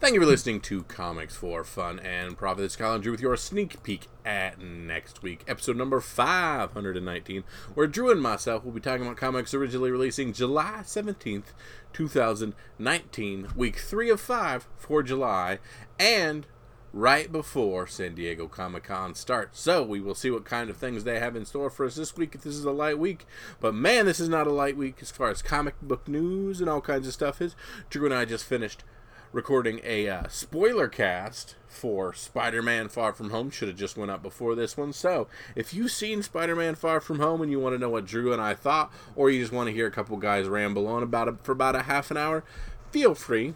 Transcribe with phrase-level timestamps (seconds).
[0.00, 2.62] Thank you for listening to Comics for Fun and Profit.
[2.62, 7.42] Is Colin Drew with your sneak peek at next week, episode number 519,
[7.74, 11.46] where Drew and myself will be talking about comics originally releasing July 17th,
[11.92, 15.58] 2019, week 3 of 5 for July,
[15.98, 16.46] and
[16.92, 19.60] right before San Diego Comic Con starts.
[19.60, 22.16] So we will see what kind of things they have in store for us this
[22.16, 23.26] week if this is a light week.
[23.58, 26.70] But man, this is not a light week as far as comic book news and
[26.70, 27.56] all kinds of stuff is.
[27.90, 28.84] Drew and I just finished
[29.32, 33.50] recording a uh, spoiler cast for Spider-Man Far From Home.
[33.50, 34.92] Should have just went up before this one.
[34.92, 38.32] So if you've seen Spider-Man Far From Home and you want to know what Drew
[38.32, 41.28] and I thought, or you just want to hear a couple guys ramble on about
[41.28, 42.42] it for about a half an hour,
[42.90, 43.54] feel free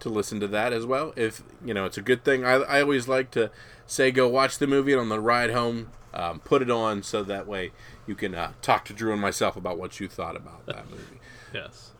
[0.00, 1.12] to listen to that as well.
[1.16, 2.44] If you know, it's a good thing.
[2.44, 3.50] I, I always like to
[3.86, 5.90] say go watch the movie and on the ride home.
[6.14, 7.72] Um, put it on so that way
[8.06, 11.20] you can uh, talk to Drew and myself about what you thought about that movie.
[11.54, 11.90] Yes.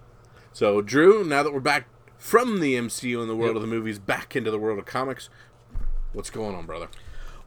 [0.54, 1.86] So, Drew, now that we're back
[2.22, 3.56] from the MCU and the world yep.
[3.56, 5.28] of the movies back into the world of comics.
[6.12, 6.86] What's going on, brother?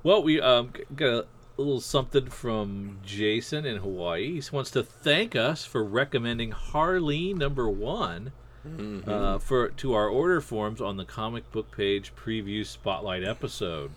[0.03, 4.41] Well, we um, got a little something from Jason in Hawaii.
[4.41, 8.33] He wants to thank us for recommending Harley number one
[8.67, 9.09] mm-hmm.
[9.09, 13.91] uh, for to our order forms on the comic book page preview spotlight episode.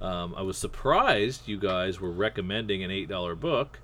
[0.00, 3.80] Um, I was surprised you guys were recommending an eight dollar book.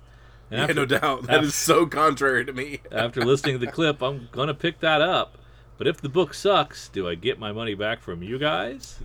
[0.49, 1.27] And yeah, no doubt.
[1.27, 2.79] That after, is so contrary to me.
[2.91, 5.37] after listening to the clip, I'm gonna pick that up.
[5.77, 8.99] But if the book sucks, do I get my money back from you guys?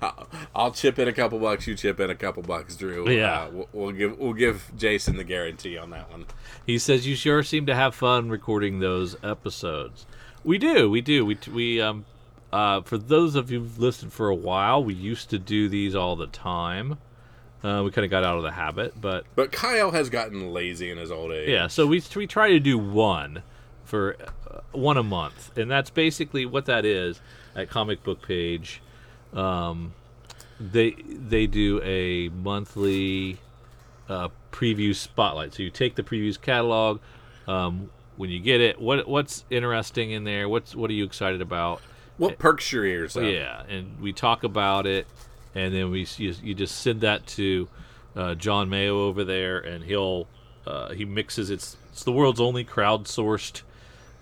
[0.54, 1.66] I'll chip in a couple bucks.
[1.66, 3.08] You chip in a couple bucks, Drew.
[3.10, 6.26] Yeah, uh, we'll, we'll, give we'll give Jason the guarantee on that one.
[6.66, 10.06] He says you sure seem to have fun recording those episodes.
[10.44, 11.24] We do, we do.
[11.24, 12.04] We we um
[12.52, 15.94] uh, for those of you who've listened for a while, we used to do these
[15.94, 16.98] all the time.
[17.62, 20.90] Uh, we kind of got out of the habit, but but Kyle has gotten lazy
[20.90, 21.48] in his old age.
[21.48, 23.42] Yeah, so we we try to do one
[23.88, 24.16] for
[24.50, 27.20] uh, one a month, and that's basically what that is
[27.56, 28.82] at Comic Book Page.
[29.32, 29.94] Um,
[30.60, 33.38] they they do a monthly
[34.08, 35.54] uh, preview spotlight.
[35.54, 37.00] So you take the previews catalog.
[37.46, 40.48] Um, when you get it, what what's interesting in there?
[40.48, 41.80] What's what are you excited about?
[42.18, 43.22] What perks your ears up?
[43.22, 45.06] Yeah, and we talk about it,
[45.54, 47.68] and then we you, you just send that to
[48.16, 50.26] uh, John Mayo over there, and he'll
[50.66, 53.62] uh, he mixes it's it's the world's only crowdsourced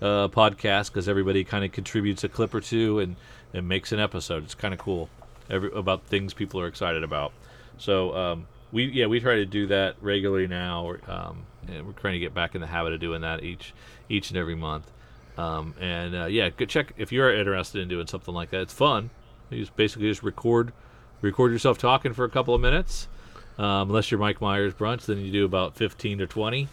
[0.01, 3.15] uh, podcast because everybody kind of contributes a clip or two and,
[3.53, 4.43] and makes an episode.
[4.43, 5.09] It's kind of cool
[5.49, 7.31] Every, about things people are excited about.
[7.77, 12.13] So um, we yeah we try to do that regularly now, um, and we're trying
[12.13, 13.73] to get back in the habit of doing that each
[14.09, 14.91] each and every month.
[15.37, 18.61] Um, and uh, yeah, good check if you're interested in doing something like that.
[18.61, 19.09] It's fun.
[19.49, 20.73] You just basically just record
[21.21, 23.07] record yourself talking for a couple of minutes.
[23.57, 26.67] Um, unless you're Mike Myers brunch, then you do about 15 to 20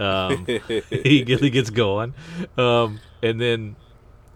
[0.00, 0.46] um,
[0.90, 2.14] he gets going,
[2.56, 3.76] um, and then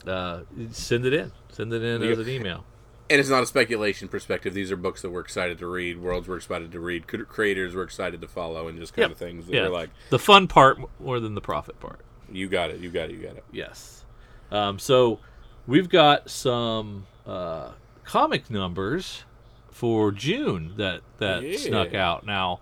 [0.06, 1.32] uh, send it in.
[1.50, 2.64] Send it in as an email.
[3.10, 4.54] And it's not a speculation perspective.
[4.54, 7.82] These are books that we're excited to read, worlds we're excited to read, creators we're
[7.82, 9.10] excited to follow, and just kind yep.
[9.12, 9.62] of things that yeah.
[9.62, 12.00] are like the fun part more than the profit part.
[12.30, 12.80] You got it.
[12.80, 13.12] You got it.
[13.12, 13.44] You got it.
[13.52, 14.04] Yes.
[14.50, 15.20] Um, so
[15.66, 17.72] we've got some uh,
[18.04, 19.24] comic numbers
[19.70, 21.58] for June that that yeah.
[21.58, 22.24] snuck out.
[22.24, 22.60] Now,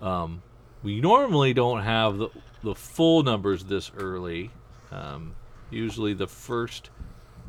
[0.00, 0.42] um,
[0.84, 2.28] we normally don't have the,
[2.62, 4.50] the full numbers this early.
[4.92, 5.34] Um,
[5.70, 6.90] usually, the first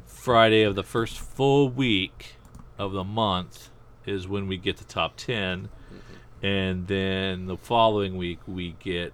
[0.06, 2.38] Friday of the first full week
[2.80, 3.70] of the month
[4.06, 5.68] is when we get the top 10.
[5.68, 6.46] Mm-hmm.
[6.46, 9.14] And then the following week, we get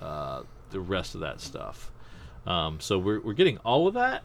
[0.00, 1.90] uh, the rest of that stuff.
[2.46, 4.22] Um, so we're, we're getting all of that.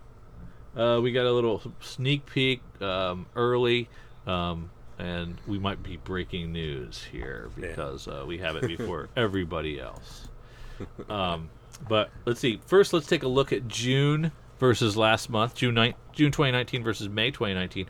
[0.78, 3.90] Uh, we got a little sneak peek um, early.
[4.28, 4.69] Um,
[5.01, 8.19] and we might be breaking news here because yeah.
[8.19, 10.28] uh, we have it before everybody else.
[11.09, 11.50] Um,
[11.89, 12.62] but let's see.
[12.67, 17.09] First, let's take a look at June versus last month, June ni- June 2019 versus
[17.09, 17.88] May 2019.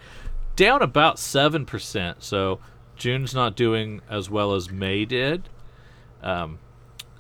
[0.56, 2.24] Down about seven percent.
[2.24, 2.60] So
[2.96, 5.50] June's not doing as well as May did.
[6.24, 6.60] Um,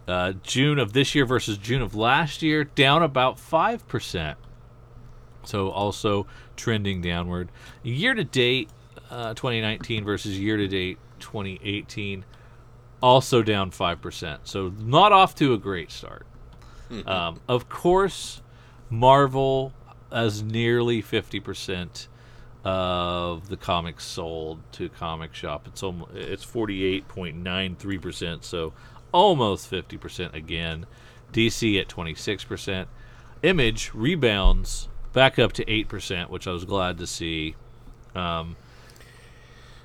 [0.07, 4.37] uh, June of this year versus June of last year, down about five percent.
[5.43, 7.49] So also trending downward.
[7.83, 8.69] Year to date,
[9.11, 12.25] uh, 2019 versus year to date 2018,
[13.01, 14.39] also down 5%.
[14.43, 16.25] So not off to a great start.
[16.89, 17.07] Mm-hmm.
[17.07, 18.41] Um, of course,
[18.89, 19.73] Marvel
[20.11, 22.07] has nearly 50%
[22.63, 25.67] of the comics sold to comic shop.
[25.67, 28.73] It's almost, it's 48.93%, so
[29.11, 30.85] almost 50% again.
[31.33, 32.87] DC at 26%.
[33.43, 37.55] Image rebounds back up to 8%, which I was glad to see.
[38.15, 38.55] Um,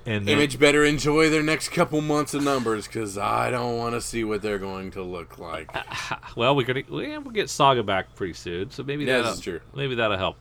[0.07, 3.99] and Image better enjoy their next couple months of numbers because I don't want to
[3.99, 5.69] see what they're going to look like.
[6.37, 9.59] well, we're gonna we'll get Saga back pretty soon, so maybe yeah, that'll true.
[9.75, 10.37] maybe that'll help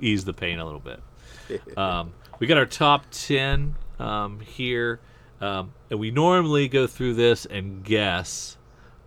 [0.00, 1.00] ease the pain a little bit.
[1.76, 4.98] Um, we got our top 10 um, here.
[5.40, 8.56] Um, and we normally go through this and guess,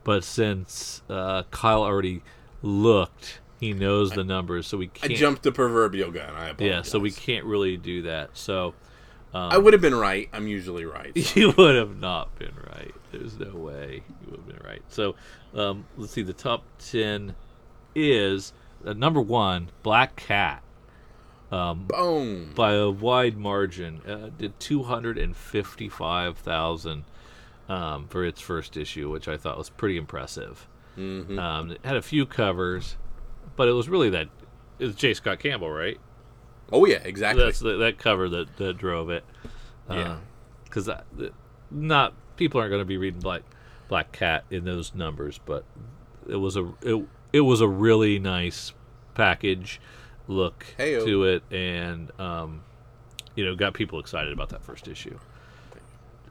[0.05, 2.21] but since uh, Kyle already
[2.61, 5.11] looked, he knows the numbers, so we can't.
[5.11, 6.29] I jumped the proverbial gun.
[6.29, 6.61] I apologize.
[6.61, 8.37] yeah, so we can't really do that.
[8.37, 8.73] So
[9.33, 10.29] I would have been right.
[10.33, 11.11] I'm usually right.
[11.17, 11.39] so.
[11.39, 12.93] you would have not been right.
[13.11, 14.81] There's no way you would have been right.
[14.89, 15.15] So
[15.53, 16.21] um, let's see.
[16.23, 17.35] The top ten
[17.95, 18.53] is
[18.85, 20.63] uh, number one, Black Cat.
[21.51, 22.51] Um, Boom.
[22.55, 24.01] by a wide margin.
[24.07, 27.05] Uh, did two hundred and fifty-five thousand
[27.67, 30.67] um, for its first issue, which I thought was pretty impressive.
[30.95, 32.97] hmm Um, it had a few covers,
[33.55, 34.27] but it was really that
[34.77, 35.13] it was J.
[35.15, 35.99] Scott Campbell, right?
[36.71, 37.44] Oh yeah, exactly.
[37.44, 39.24] That's the, that cover that, that drove it.
[39.89, 40.18] Yeah.
[40.66, 40.88] because
[41.71, 43.42] not people aren't going to be reading Black
[43.88, 45.66] Black Cat in those numbers, but
[46.27, 48.74] it was a it, it was a really nice
[49.16, 49.81] package
[50.27, 51.06] look Heyo.
[51.06, 52.62] to it, and um,
[53.36, 55.18] you know got people excited about that first issue.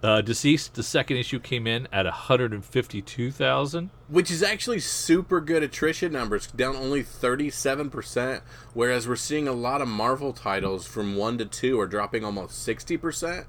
[0.03, 3.91] Uh, DCeased, the second issue came in at 152,000.
[4.09, 8.43] Which is actually super good attrition numbers, down only 37%,
[8.75, 12.67] whereas we're seeing a lot of Marvel titles from 1 to 2 are dropping almost
[12.67, 13.47] 60%.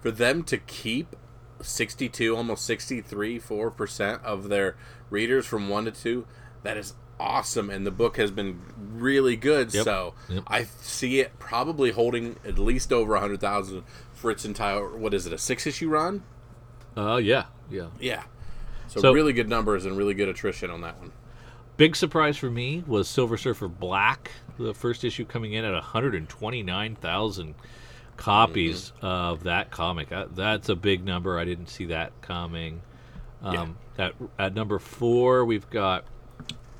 [0.00, 1.16] For them to keep
[1.62, 4.76] 62, almost 63, 4% of their
[5.08, 6.26] readers from 1 to 2,
[6.62, 7.70] that is awesome.
[7.70, 9.84] And the book has been really good, Yep.
[9.84, 10.42] so Yep.
[10.46, 13.82] I see it probably holding at least over 100,000
[14.16, 16.24] for its entire, what is it, a six issue run?
[16.96, 17.86] Uh, yeah, yeah.
[18.00, 18.24] Yeah.
[18.88, 21.12] So, So- really good numbers and really good attrition on that one.
[21.76, 27.54] Big surprise for me was Silver Surfer Black, the first issue coming in at 129,000
[28.16, 30.10] copies of that comic.
[30.10, 31.38] Uh, That's a big number.
[31.38, 32.80] I didn't see that coming.
[33.42, 36.04] Um, at, at number four, we've got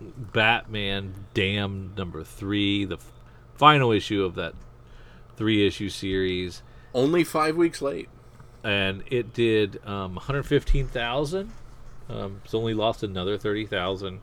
[0.01, 3.13] Batman Damned number three, the f-
[3.55, 4.55] final issue of that
[5.37, 6.63] three issue series.
[6.97, 8.09] Only five weeks late.
[8.65, 11.53] and it did um, 115,000.
[12.09, 14.21] Um, it's only lost another 30,000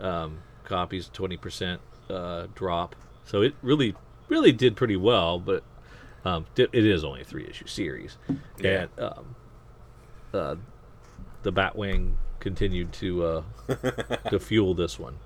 [0.00, 1.78] um, copies, 20%
[2.08, 2.96] uh, drop.
[3.24, 3.94] So it really,
[4.28, 5.62] really did pretty well, but
[6.24, 8.16] um, it is only a three issue series.
[8.58, 8.86] Yeah.
[8.96, 9.36] And um,
[10.32, 10.54] uh,
[11.42, 13.42] the Batwing continued to uh,
[14.30, 15.18] to fuel this one.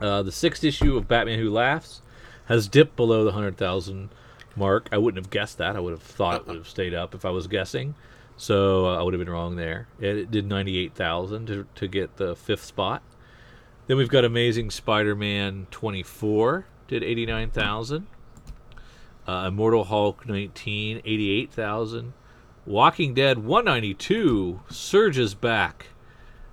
[0.00, 2.02] Uh, the sixth issue of Batman Who Laughs
[2.46, 4.10] has dipped below the 100,000
[4.58, 4.88] mark.
[4.92, 5.76] I wouldn't have guessed that.
[5.76, 7.94] I would have thought it would have stayed up if I was guessing.
[8.36, 9.88] So uh, I would have been wrong there.
[10.00, 13.02] It, it did 98,000 to, to get the fifth spot.
[13.86, 18.06] Then we've got Amazing Spider Man 24, did 89,000.
[19.26, 22.12] Uh, Immortal Hulk 19, 88,000.
[22.66, 25.86] Walking Dead 192 surges back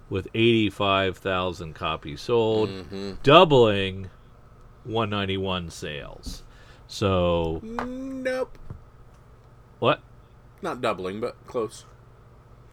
[0.09, 2.69] with 85,000 copies sold,
[3.21, 4.09] doubling
[4.85, 6.43] 191 sales.
[6.87, 8.57] So, Nope.
[9.79, 10.01] what?
[10.61, 11.85] Not doubling, but close.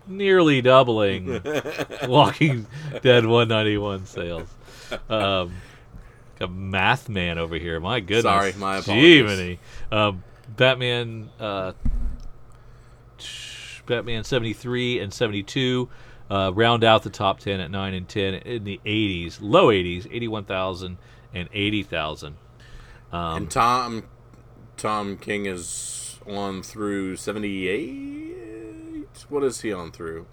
[0.06, 1.42] Nearly doubling
[2.08, 2.66] Walking
[3.02, 4.48] Dead 191 sales.
[5.08, 5.54] Um,
[6.38, 7.78] got math man over here.
[7.80, 8.22] My goodness.
[8.22, 9.58] Sorry, my apologies.
[9.90, 10.24] Um,
[10.56, 11.72] Batman, uh,
[13.86, 15.88] Batman 73 and 72
[16.30, 20.06] uh, round out the top 10 at 9 and 10 in the 80s, low 80s,
[20.10, 20.98] 81,000
[21.34, 22.36] and 80,000.
[23.12, 24.04] Um, and Tom
[24.76, 29.06] Tom King is on through 78.
[29.28, 30.26] What is he on through?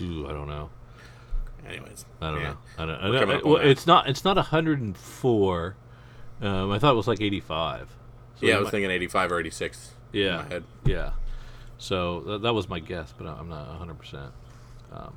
[0.00, 0.70] Ooh, I don't know.
[1.66, 2.48] Anyways, I don't yeah.
[2.50, 2.56] know.
[2.78, 2.94] I don't.
[2.96, 3.66] I don't on well, that.
[3.66, 4.08] it's not.
[4.08, 5.76] It's not 104.
[6.40, 7.88] Um, I thought it was like 85.
[8.36, 9.90] So yeah, I was might- thinking 85 or 86.
[10.12, 10.64] in Yeah, my head.
[10.84, 11.10] yeah.
[11.78, 13.98] So th- that was my guess, but I'm not 100.
[13.98, 14.32] percent
[14.92, 15.14] um,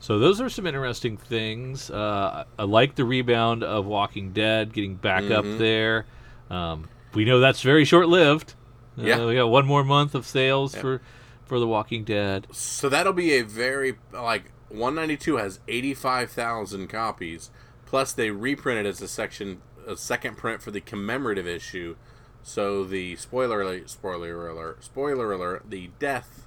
[0.00, 1.90] So those are some interesting things.
[1.90, 5.58] Uh, I like the rebound of Walking Dead getting back up Mhm.
[5.58, 6.06] there.
[6.48, 8.54] Um, we know that's very short lived.
[8.98, 9.26] Uh, Yeah.
[9.26, 10.80] we got one more month of sales Yeah.
[10.80, 11.02] for
[11.44, 12.46] for the Walking Dead.
[12.52, 17.50] So that'll be a very like 192 has 85,000 copies.
[17.86, 21.96] Plus they reprinted as a section a second print for the commemorative issue.
[22.44, 26.46] So the spoiler alert, spoiler alert, spoiler alert, the death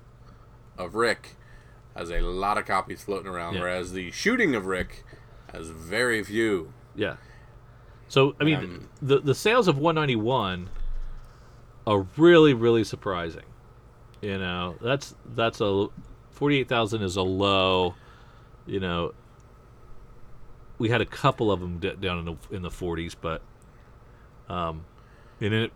[0.78, 1.36] of Rick
[1.96, 3.62] has a lot of copies floating around, Yeah.
[3.62, 5.04] whereas the shooting of Rick
[5.52, 6.74] has very few.
[6.96, 7.18] Yeah.
[8.08, 10.70] So I mean, Um, the the sales of 191
[11.86, 13.46] are really really surprising.
[14.22, 15.88] You know, that's that's a
[16.32, 17.96] 48,000 is a low.
[18.66, 19.14] You know,
[20.78, 23.42] we had a couple of them d- down in the in the 40s, but
[24.50, 24.86] um,
[25.42, 25.72] and it,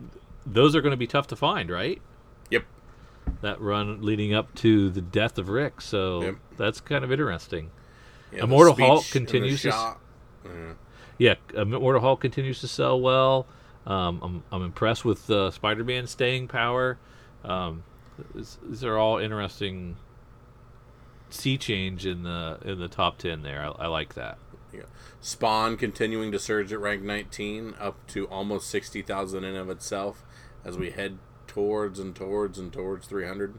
[0.46, 2.02] those are going to be tough to find, right?
[3.42, 6.36] That run leading up to the death of Rick, so Yep.
[6.58, 7.70] that's kind of interesting.
[8.32, 9.96] Yeah, Immortal Hulk speech and the continues to
[11.20, 11.36] Yeah.
[11.54, 13.46] Immortal Hulk continues to sell well.
[13.86, 16.98] Um, I'm I'm impressed with uh, Spider-Man staying power.
[17.44, 17.84] Um,
[18.36, 19.96] these, these are all interesting
[21.30, 23.62] sea change in the in the top ten there.
[23.62, 24.38] I, I like that.
[24.74, 24.82] Yeah.
[25.22, 30.24] Spawn continuing to surge at rank 19, up to almost 60,000 in of itself
[30.66, 31.18] as we head
[31.58, 33.56] towards and towards and towards 300.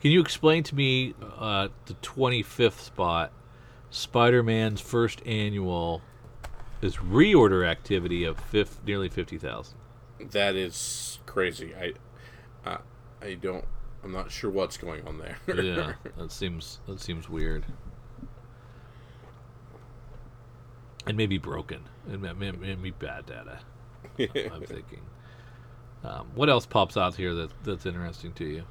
[0.00, 3.30] Can you explain to me uh, the 25th spot?
[3.90, 6.00] Spider Man's first annual
[6.80, 9.76] is reorder activity of fifth, nearly 50,000.
[10.30, 11.74] That is crazy.
[11.74, 11.92] I,
[12.64, 12.78] I,
[13.20, 13.66] I don't.
[14.02, 15.36] I'm not sure what's going on there.
[15.62, 17.66] yeah, that seems that seems weird,
[21.08, 23.58] and maybe broken, and maybe, bad data.
[24.18, 25.00] I'm thinking.
[26.04, 28.64] Um, what else pops out here that that's interesting to you?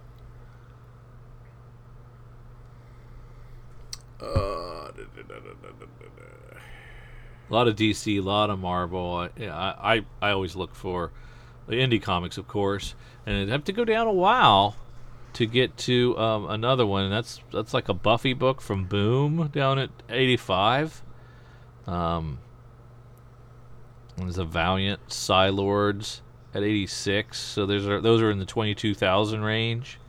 [4.22, 4.92] Uh,
[7.50, 9.16] A lot of DC, a lot of Marvel.
[9.16, 11.12] I- Yeah, I, I, I always look for
[11.68, 14.76] the indie comics, of course, and it'd have to go down a while
[15.34, 17.04] to get to um, another one.
[17.04, 21.04] And that's that's like a Buffy book from Boom down at eighty five.
[21.88, 22.40] Um,
[24.18, 26.22] there's a Valiant Psi-Lords
[26.54, 27.40] at eighty six.
[27.40, 30.00] So there's are those are in the twenty two thousand range.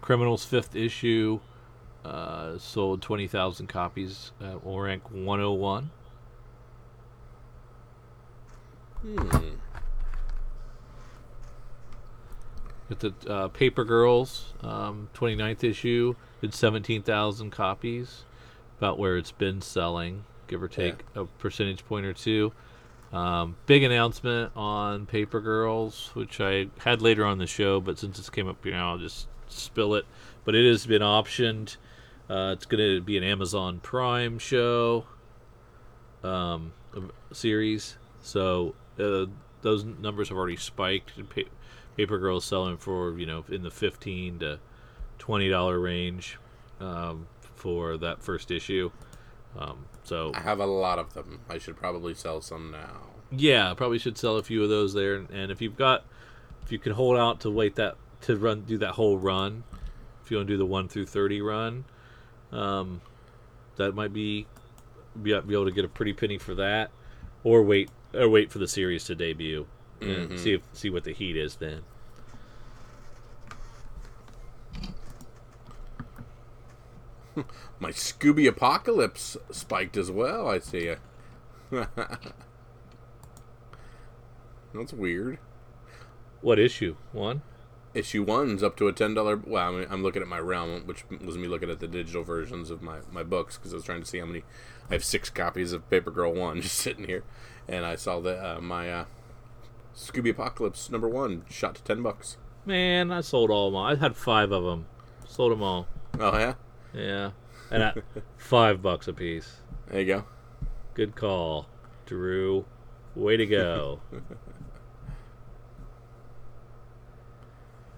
[0.00, 1.38] Criminals fifth issue
[2.04, 5.90] uh, sold 20,000 copies at rank 101.
[9.02, 9.61] hmm.
[12.92, 18.24] Got the uh, Paper Girls um, 29th issue did 17,000 copies,
[18.76, 22.52] about where it's been selling, give or take a percentage point or two.
[23.12, 28.18] Um, big announcement on Paper Girls, which I had later on the show, but since
[28.18, 30.04] this came up, you know, I'll just spill it.
[30.44, 31.76] But it has been optioned.
[32.28, 35.06] Uh, it's going to be an Amazon Prime show
[36.24, 36.72] um,
[37.32, 37.96] series.
[38.20, 39.26] So uh,
[39.62, 41.12] those numbers have already spiked.
[41.96, 44.58] Paper Girls selling for you know in the fifteen to
[45.18, 46.38] twenty dollar range
[46.80, 48.90] um, for that first issue.
[49.58, 51.40] Um, so I have a lot of them.
[51.48, 53.02] I should probably sell some now.
[53.30, 55.16] yeah, probably should sell a few of those there.
[55.32, 56.04] And if you've got,
[56.62, 59.64] if you can hold out to wait that to run do that whole run,
[60.24, 61.84] if you want to do the one through thirty run,
[62.50, 63.02] um,
[63.76, 64.46] that might be,
[65.22, 66.90] be able to get a pretty penny for that,
[67.44, 69.66] or wait or wait for the series to debut
[70.02, 70.38] and Mhm.
[70.38, 71.82] see if see what the heat is then.
[77.80, 80.48] My Scooby Apocalypse spiked as well.
[80.48, 80.94] I see.
[81.70, 81.88] That's
[84.92, 85.38] weird.
[86.40, 87.42] What issue one?
[87.94, 89.36] Issue one's up to a ten dollar.
[89.36, 92.22] Well, I mean, I'm looking at my realm, which was me looking at the digital
[92.24, 94.44] versions of my my books because I was trying to see how many.
[94.90, 97.22] I have six copies of Paper Girl one just sitting here,
[97.68, 99.04] and I saw that uh, my uh,
[99.96, 102.36] Scooby Apocalypse number one shot to ten bucks.
[102.64, 103.82] Man, I sold all of them.
[103.82, 104.86] I had five of them.
[105.28, 105.86] Sold them all.
[106.20, 106.54] Oh yeah,
[106.94, 107.30] Yeah,
[107.70, 107.98] and at
[108.36, 109.56] five bucks a piece.
[109.88, 110.24] there you go.
[110.94, 111.66] Good call,
[112.06, 112.64] Drew.
[113.14, 114.00] Way to go.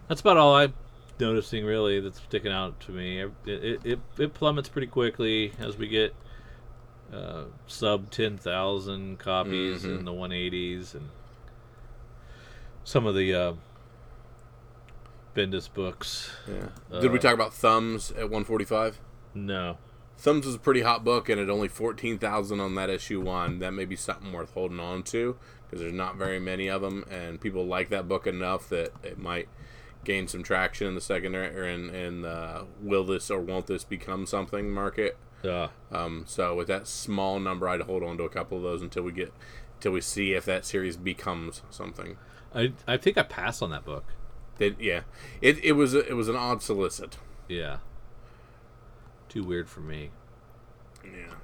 [0.08, 0.74] that's about all I'm
[1.18, 3.20] noticing, really, that's sticking out to me.
[3.20, 6.14] It, it, it, it plummets pretty quickly as we get
[7.12, 9.98] uh, sub 10,000 copies Mhm.
[10.00, 11.08] in the 180s and
[12.84, 13.52] some of the uh,
[15.34, 16.30] Bendis books.
[16.48, 17.00] Yeah.
[17.00, 19.00] Did we Uh, talk about Thumbs at 145?
[19.34, 19.78] No.
[20.16, 23.58] Thumbs was a pretty hot book, and at only fourteen thousand on that issue one,
[23.58, 25.36] that may be something worth holding on to
[25.66, 29.18] because there's not very many of them, and people like that book enough that it
[29.18, 29.48] might
[30.04, 33.82] gain some traction in the secondary or in in the will this or won't this
[33.82, 35.16] become something market.
[35.44, 38.82] Uh, Um, so with that small number, I'd hold on to a couple of those
[38.82, 39.32] until we get
[39.74, 42.16] until we see if that series becomes something.
[42.54, 44.04] I, I think I passed on that book.
[44.58, 45.00] Yeah,
[45.40, 47.18] it, it was a, it was an odd solicit.
[47.48, 47.78] Yeah.
[49.28, 50.10] Too weird for me.
[51.04, 51.34] Yeah.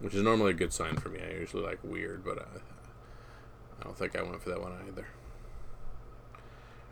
[0.00, 1.20] Which is normally a good sign for me.
[1.22, 2.58] I usually like weird, but I,
[3.80, 5.06] I don't think I went for that one either.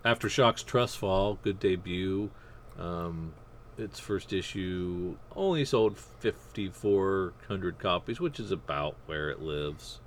[0.05, 2.31] Aftershocks Trust Fall, good debut.
[2.79, 3.33] Um,
[3.77, 10.01] its first issue only sold 5,400 copies, which is about where it lives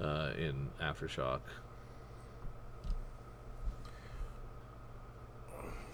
[0.00, 1.40] uh, in Aftershock.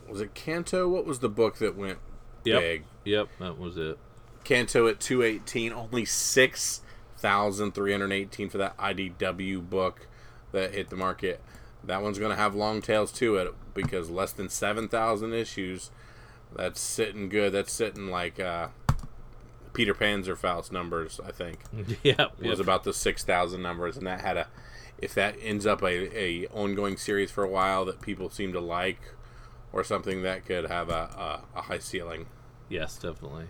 [0.09, 0.89] Was it Canto?
[0.89, 1.99] What was the book that went
[2.45, 2.61] Yep.
[2.61, 2.85] big?
[3.05, 3.99] Yep, that was it.
[4.45, 10.07] Canto at 218, only 6,318 for that IDW book
[10.53, 11.41] that hit the market.
[11.83, 15.91] That one's going to have long tails to it because less than 7,000 issues.
[16.55, 17.53] That's sitting good.
[17.53, 18.69] That's sitting like uh,
[19.73, 21.61] Peter Faust numbers, I think.
[22.03, 24.47] yeah, It was about the 6,000 numbers, and that had a.
[24.97, 28.61] If that ends up a, a ongoing series for a while that people seem to
[28.61, 29.01] like,
[29.75, 32.27] or something that could have a, a, a high ceiling.
[32.69, 33.47] yes, definitely.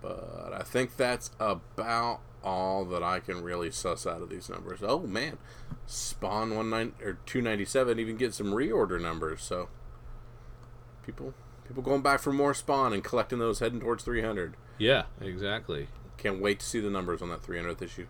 [0.00, 4.78] But I think that's about all that I can really suss out of these numbers.
[4.80, 5.38] Oh man,
[5.86, 9.42] Spawn one nine or two ninety seven even get some reorder numbers.
[9.42, 9.68] So
[11.04, 11.34] people
[11.66, 14.54] people going back for more Spawn and collecting those heading towards three hundred.
[14.78, 15.88] Yeah, exactly.
[16.16, 18.06] Can't wait to see the numbers on that three hundredth issue.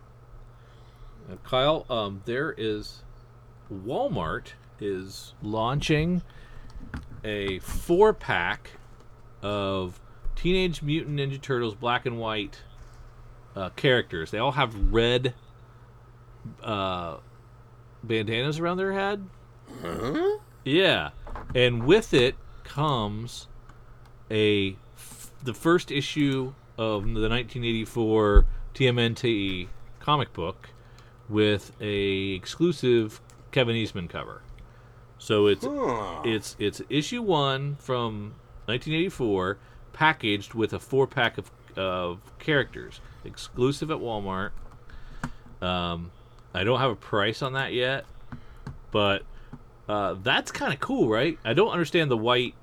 [1.27, 3.01] Uh, Kyle, um, there is
[3.71, 6.21] Walmart is launching
[7.23, 8.71] a four pack
[9.41, 9.99] of
[10.35, 12.61] Teenage Mutant Ninja Turtles black and white
[13.55, 14.31] uh, characters.
[14.31, 15.33] They all have red
[16.63, 17.17] uh,
[18.03, 19.27] bandanas around their head.
[19.81, 20.37] Huh?
[20.63, 21.09] Yeah,
[21.53, 23.47] and with it comes
[24.31, 29.67] a f- the first issue of the 1984 TMNT
[29.99, 30.69] comic book
[31.27, 34.41] with a exclusive Kevin Eastman cover.
[35.17, 36.21] So it's Huh.
[36.23, 39.57] it's it's issue one from 1984,
[39.93, 44.51] packaged with a four pack of of characters, exclusive at Walmart.
[45.61, 46.11] Um,
[46.53, 48.05] I don't have a price on that yet,
[48.91, 49.23] but
[49.87, 51.37] uh, that's kind of cool, right?
[51.43, 52.55] I don't understand the white,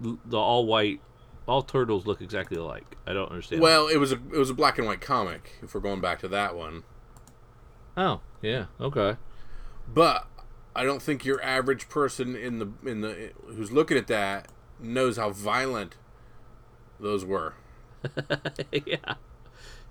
[0.00, 1.00] the all white,
[1.46, 2.96] all turtles look exactly alike.
[3.06, 3.62] I don't understand.
[3.62, 5.52] Well, it was a it was a black and white comic.
[5.62, 6.82] If we're going back to that one,
[7.96, 9.16] oh yeah, okay.
[9.86, 10.26] But
[10.74, 14.48] I don't think your average person in the in the who's looking at that
[14.80, 15.96] knows how violent
[16.98, 17.54] those were.
[18.72, 19.14] yeah,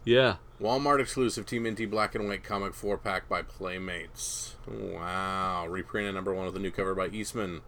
[0.03, 0.35] yeah.
[0.61, 4.55] Walmart exclusive TMNT black and white comic four pack by Playmates.
[4.67, 5.67] Wow.
[5.67, 7.61] Reprinted number one with a new cover by Eastman.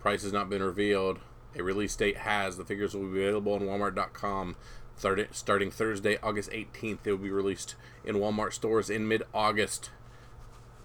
[0.00, 1.18] Price has not been revealed.
[1.58, 2.56] A release date has.
[2.56, 4.56] The figures will be available on Walmart.com
[4.96, 6.98] starting Thursday, August 18th.
[7.02, 9.90] They will be released in Walmart stores in mid August.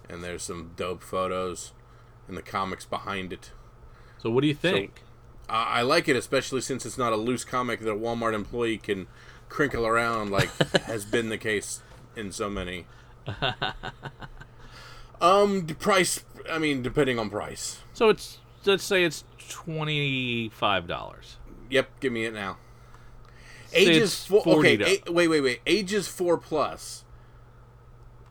[0.09, 1.71] And there's some dope photos
[2.27, 3.51] and the comics behind it.
[4.17, 5.01] So what do you think?
[5.49, 8.77] I I like it, especially since it's not a loose comic that a Walmart employee
[8.77, 9.07] can
[9.49, 10.49] crinkle around like
[10.83, 11.81] has been the case
[12.15, 12.85] in so many.
[15.21, 16.23] um, the price.
[16.49, 17.79] I mean, depending on price.
[17.93, 21.37] so it's let's say it's twenty five dollars.
[21.69, 22.57] Yep, give me it now.
[23.67, 24.43] Say Ages it's four.
[24.43, 25.61] 40 Okay, to- eight, wait, wait, wait.
[25.65, 27.05] Ages four plus.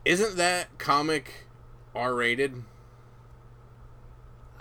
[0.05, 1.45] Isn't that comic
[1.95, 2.63] R rated?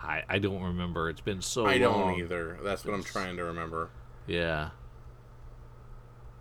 [0.02, 1.08] I, I don't remember.
[1.10, 2.08] It's been so I long.
[2.14, 2.58] don't either.
[2.62, 3.90] That's what I'm trying to remember.
[4.26, 4.70] Yeah.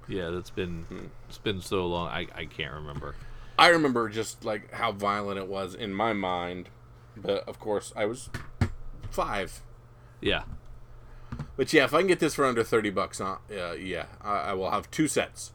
[0.08, 1.06] Yeah, that's been Hmm.
[1.28, 2.08] it's been so long.
[2.08, 3.16] I, I can't remember.
[3.60, 6.70] I remember just like how violent it was in my mind,
[7.18, 8.30] but of course I was
[9.12, 9.62] five.
[10.22, 10.44] Yeah.
[11.58, 14.36] But yeah, if I can get this for under thirty bucks, uh, uh, yeah, I,
[14.38, 15.52] I will have two sets.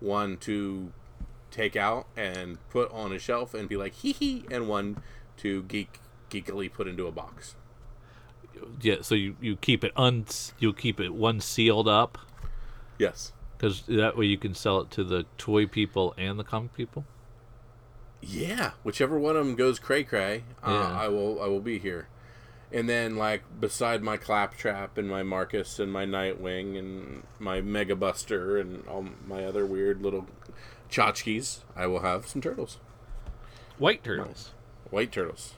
[0.00, 0.92] One to
[1.54, 4.98] take out and put on a shelf and be like hee hee, and one
[5.38, 7.54] to geek geekily put into a box.
[8.80, 10.26] Yeah, so you, you keep it un
[10.58, 12.18] you keep it one sealed up
[12.98, 13.32] Yes.
[13.58, 17.04] cuz that way you can sell it to the toy people and the comic people.
[18.20, 21.00] Yeah, whichever one of them goes cray cray, uh, Yeah.
[21.00, 22.08] I will I will be here.
[22.72, 27.94] And then like beside my claptrap and my Marcus and my Nightwing and my Mega
[27.94, 30.26] Buster and all my other weird little
[30.94, 32.78] tchotchkes, I will have some turtles,
[33.78, 34.50] White turtles.
[34.90, 35.54] white turtles.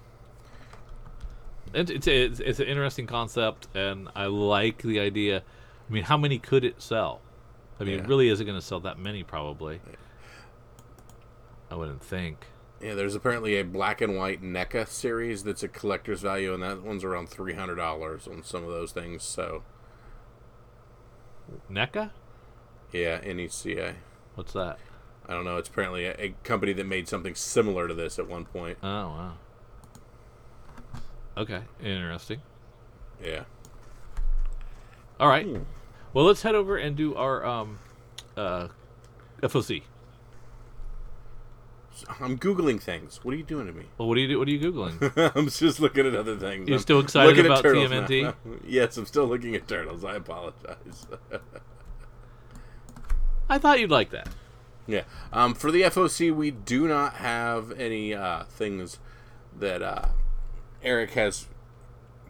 [1.75, 5.43] It's, it's it's it's an interesting concept and I like the idea.
[5.89, 7.21] I mean, how many could it sell?
[7.79, 8.05] I mean, Yeah.
[8.05, 9.81] it really isn't going to sell that many probably.
[11.71, 12.47] I wouldn't think.
[12.81, 16.83] Yeah, there's apparently a black and white NECA series that's a collector's value, and that
[16.83, 19.23] one's around three hundred dollars on some of those things.
[19.23, 19.63] So
[21.71, 22.11] NECA?
[22.93, 23.95] yeah, NECA.
[24.35, 24.79] What's that?
[25.29, 25.57] I don't know.
[25.57, 28.79] It's apparently a, a company that made something similar to this at one point.
[28.83, 29.33] Oh, wow.
[31.37, 32.41] Okay, interesting.
[33.23, 33.45] Yeah.
[35.21, 35.47] All right.
[35.47, 35.63] Hmm.
[36.13, 37.79] Well, let's head over and do our um,
[38.37, 38.69] uh,
[39.43, 39.83] FOC.
[42.21, 43.21] I'm googling things.
[43.23, 43.85] What are you doing to me?
[43.97, 44.39] Well, what do you do?
[44.39, 45.33] What are you googling?
[45.37, 46.69] I'm just looking at other things.
[46.69, 48.23] You're I'm still excited about TMNT?
[48.23, 48.35] now.
[48.67, 50.05] yes, I'm still looking at turtles.
[50.05, 51.07] I apologize.
[53.49, 54.29] I thought you'd like that.
[54.87, 55.03] Yeah.
[55.33, 58.99] Um, for the FOC, we do not have any uh, things
[59.59, 60.09] that uh,
[60.83, 61.47] Eric has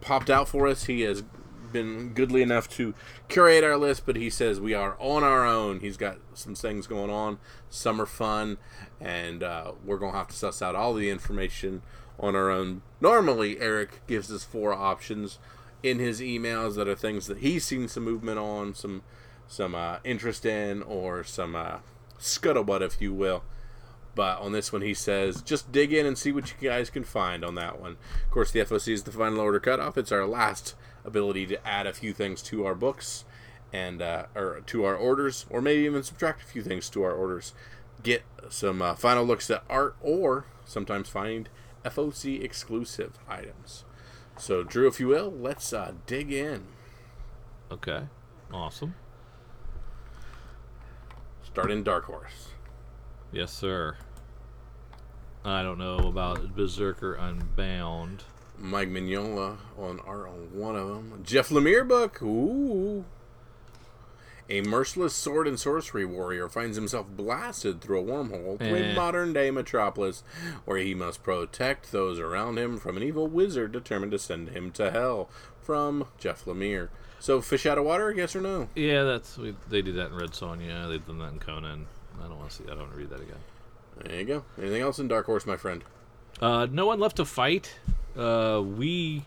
[0.01, 0.85] popped out for us.
[0.85, 1.23] He has
[1.71, 2.93] been goodly enough to
[3.27, 5.79] curate our list, but he says we are on our own.
[5.81, 7.39] He's got some things going on.
[7.69, 8.57] Some are fun,
[8.99, 11.81] and uh, we're going to have to suss out all the information
[12.19, 12.81] on our own.
[13.01, 15.39] Normally, Eric gives us four options
[15.83, 19.03] in his emails that are things that he's seen some movement on, some
[19.49, 21.77] some uh, interest in, or some uh,
[22.19, 23.43] scuttlebutt, if you will.
[24.15, 27.03] But on this one, he says, just dig in and see what you guys can
[27.03, 27.97] find on that one.
[28.25, 29.97] Of course, the FOC is the final order cutoff.
[29.97, 30.73] It's our last
[31.05, 33.25] ability to add a few things to our books
[33.71, 37.11] and uh, or to our orders, or maybe even subtract a few things to our
[37.11, 37.53] orders.
[38.01, 41.49] Get some uh, final looks at art, or sometimes find
[41.85, 43.83] FOC exclusive items.
[44.37, 46.63] So, Drew, if you will, let's uh, dig in.
[47.71, 48.03] Okay.
[48.51, 48.95] Awesome.
[51.57, 52.49] Start in Dark Horse.
[53.31, 53.97] Yes, sir.
[55.43, 58.25] I don't know about Berserker Unbound.
[58.59, 61.23] Mike Mignola on art on one of them.
[61.23, 62.21] Jeff Lemire book.
[62.21, 63.05] Ooh.
[64.47, 68.91] A merciless sword and sorcery warrior finds himself blasted through a wormhole to Eh.
[68.91, 70.21] a modern day metropolis
[70.65, 74.69] where he must protect those around him from an evil wizard determined to send him
[74.73, 75.27] to hell.
[75.59, 76.89] From Jeff Lemire.
[77.19, 78.69] So, fish out of water, yes or no?
[78.75, 80.87] Yeah, that's we, they did that in Red Sonja.
[80.87, 81.87] They've done that in Conan.
[82.19, 82.63] I don't want to see.
[82.65, 83.37] I don't want to read that again.
[84.03, 84.45] There you go.
[84.59, 85.83] Anything else in Dark Horse, my friend?
[86.41, 87.75] Uh, no one left to fight.
[88.15, 89.25] Uh, we,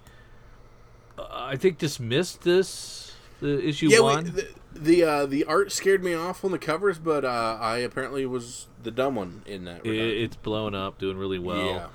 [1.19, 4.25] uh, I think, dismissed this the issue yeah, one.
[4.25, 7.79] we, the the, uh, the art scared me off on the covers, but uh, I
[7.79, 9.85] apparently was the dumb one in that.
[9.85, 11.91] It, it's blowing up, doing really well,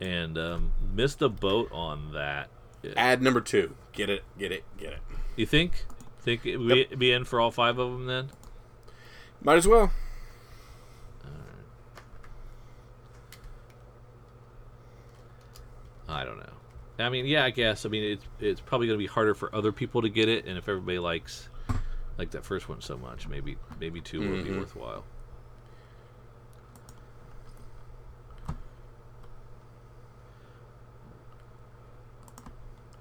[0.00, 0.06] Yeah.
[0.06, 2.48] and um, missed the boat on that.
[2.96, 3.74] Ad number two.
[3.92, 4.98] Get it, get it, get it.
[5.36, 5.84] You think?
[6.20, 8.30] Think it, we be in for all five of them then?
[9.42, 9.90] Might as well.
[16.08, 16.52] I don't know.
[16.98, 17.86] I mean, yeah, I guess.
[17.86, 20.44] I mean, it's it's probably going to be harder for other people to get it,
[20.46, 21.48] and if everybody likes
[22.18, 24.58] like that first one so much, maybe maybe 2 would be Mhm.
[24.58, 25.04] worthwhile.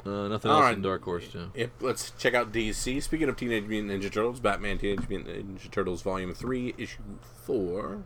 [0.06, 0.76] Uh, nothing All else right.
[0.76, 1.50] in Dark Horse, Joe.
[1.56, 3.02] Yep, let's check out DC.
[3.04, 7.02] Speaking of Teenage Mutant Ninja Turtles, Batman Teenage Mutant Ninja Turtles Volume 3, Issue
[7.46, 8.04] 4.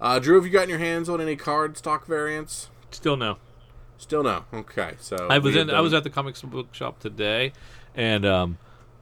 [0.00, 2.70] Uh, Drew, have you gotten your hands on any card stock variants?
[2.90, 3.38] Still no.
[3.96, 4.44] Still no.
[4.54, 5.68] Okay, so I was in.
[5.68, 7.52] have I was at the comics book shop today,
[7.96, 8.58] and um,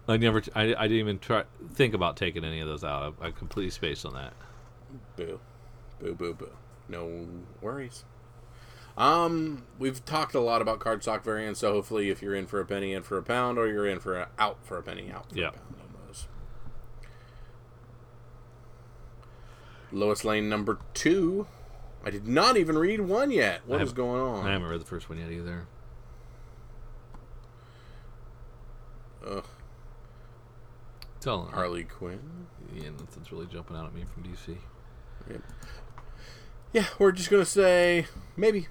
[0.09, 0.43] I never.
[0.55, 3.15] I, I didn't even try think about taking any of those out.
[3.21, 4.33] I, I completely spaced on that.
[5.17, 5.39] Boo.
[6.01, 6.49] Boo, boo, boo.
[6.89, 7.27] No
[7.61, 8.05] worries.
[8.97, 12.65] Um, we've talked a lot about cardstock variants, so hopefully if you're in for a
[12.65, 15.31] penny, in for a pound, or you're in for a out for a penny, out
[15.31, 15.49] for Yeah.
[15.49, 16.27] a pound on those.
[19.93, 21.47] Lois Lane number two.
[22.05, 23.63] I did not even read one yet.
[23.67, 24.47] What is going on?
[24.47, 25.67] I haven't read the first one yet either.
[29.27, 29.45] Ugh,
[31.21, 31.47] Tell.
[31.47, 32.47] Harley Quinn.
[32.73, 34.57] Yeah, nothing's really jumping out at me from DC.
[36.73, 38.07] Yeah, we're just gonna say
[38.37, 38.69] maybe.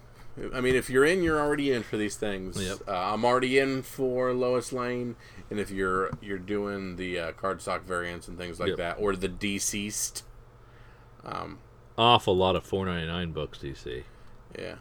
[0.53, 2.61] I mean, if you're in, you're already in for these things.
[2.61, 2.79] Yep.
[2.87, 5.15] Uh, I'm already in for Lois Lane,
[5.49, 8.77] and if you're you're doing the uh, cardstock variants and things like Yep.
[8.77, 10.23] that, or the DCeased,
[11.23, 11.59] um,
[11.97, 14.03] Awful lot of four ninety nine books, DC.
[14.57, 14.63] yeah.
[14.63, 14.75] yeah.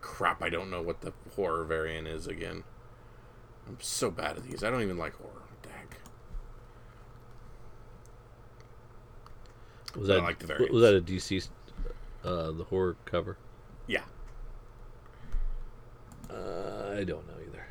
[0.00, 2.64] Crap, I don't know what the horror variant is again.
[3.68, 4.64] I'm so bad at these.
[4.64, 5.32] I don't even like horror.
[9.96, 11.48] Was I that like the was that a DC?
[12.24, 13.36] Uh, the horror cover.
[13.86, 14.02] Yeah.
[16.30, 17.64] Uh, I don't know either.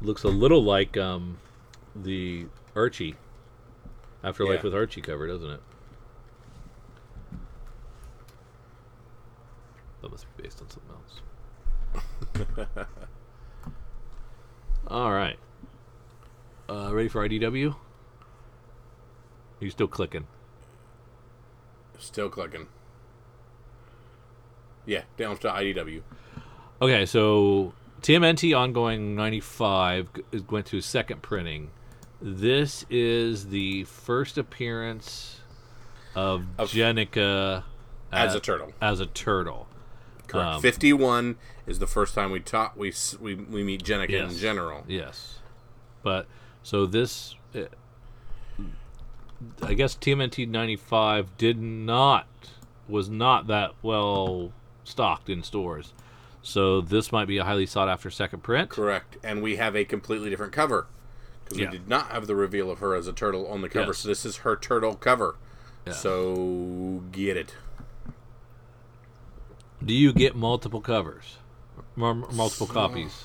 [0.00, 1.38] Looks a little like um,
[1.94, 3.14] the Archie
[4.24, 4.62] Afterlife Yeah.
[4.64, 5.60] with Archie cover, doesn't it?
[10.02, 10.92] That must be based on something
[12.46, 12.76] else.
[14.88, 15.38] All right.
[16.68, 17.72] Uh, ready for IDW?
[17.74, 17.76] Are
[19.64, 20.26] you still clicking?
[21.98, 22.66] Still clicking.
[24.86, 26.02] Yeah, down to IDW.
[26.80, 31.70] Okay, so TMNT ongoing 95 is- went to second printing.
[32.20, 35.40] This is the first appearance
[36.14, 37.64] of, Of- Jennika
[38.10, 38.72] As a- a turtle.
[38.80, 39.68] as a turtle.
[40.26, 40.46] Correct.
[40.56, 44.84] Um, 51 is the first time we talk we we, we meet Jennika in general.
[44.86, 45.38] Yes,
[46.02, 46.26] but
[46.62, 47.60] so this, uh,
[49.62, 52.26] I guess TMNT 95 did not
[52.88, 54.52] was not that well
[54.84, 55.92] stocked in stores.
[56.42, 58.70] So this might be a highly sought after second print.
[58.70, 59.16] Correct.
[59.22, 60.86] And we have a completely different cover
[61.44, 61.70] because Yeah.
[61.70, 63.88] we did not have the reveal of her as a turtle on the cover.
[63.88, 63.98] Yes.
[63.98, 65.36] So this is her turtle cover.
[65.86, 65.92] Yeah.
[65.92, 67.54] So get it.
[69.84, 71.36] Do you get multiple covers?
[71.94, 73.24] More, multiple copies.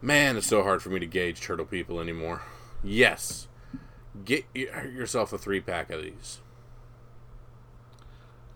[0.00, 2.42] Man, it's so hard for me to gauge Turtle People anymore.
[2.82, 3.48] Yes.
[4.22, 6.40] Get yourself a three pack of these.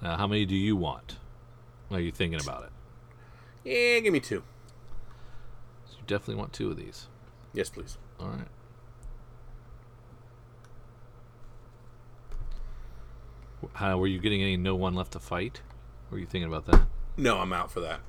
[0.01, 1.17] Now, how many do you want?
[1.91, 2.71] Are you thinking about it?
[3.65, 4.45] Yeah, give me two.
[5.87, 7.09] So you definitely want two of these.
[7.53, 7.99] Yes, please.
[8.21, 8.47] All right.
[13.75, 15.63] How were you getting any no one left to fight?
[16.11, 16.87] Were you thinking about that?
[17.17, 18.01] No, I'm out for that.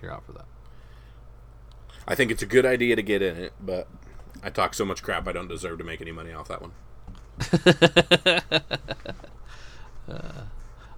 [0.00, 0.46] You're out for that.
[2.06, 3.88] I think it's a good idea to get in it, but
[4.42, 6.72] I talk so much crap I don't deserve to make any money off that one.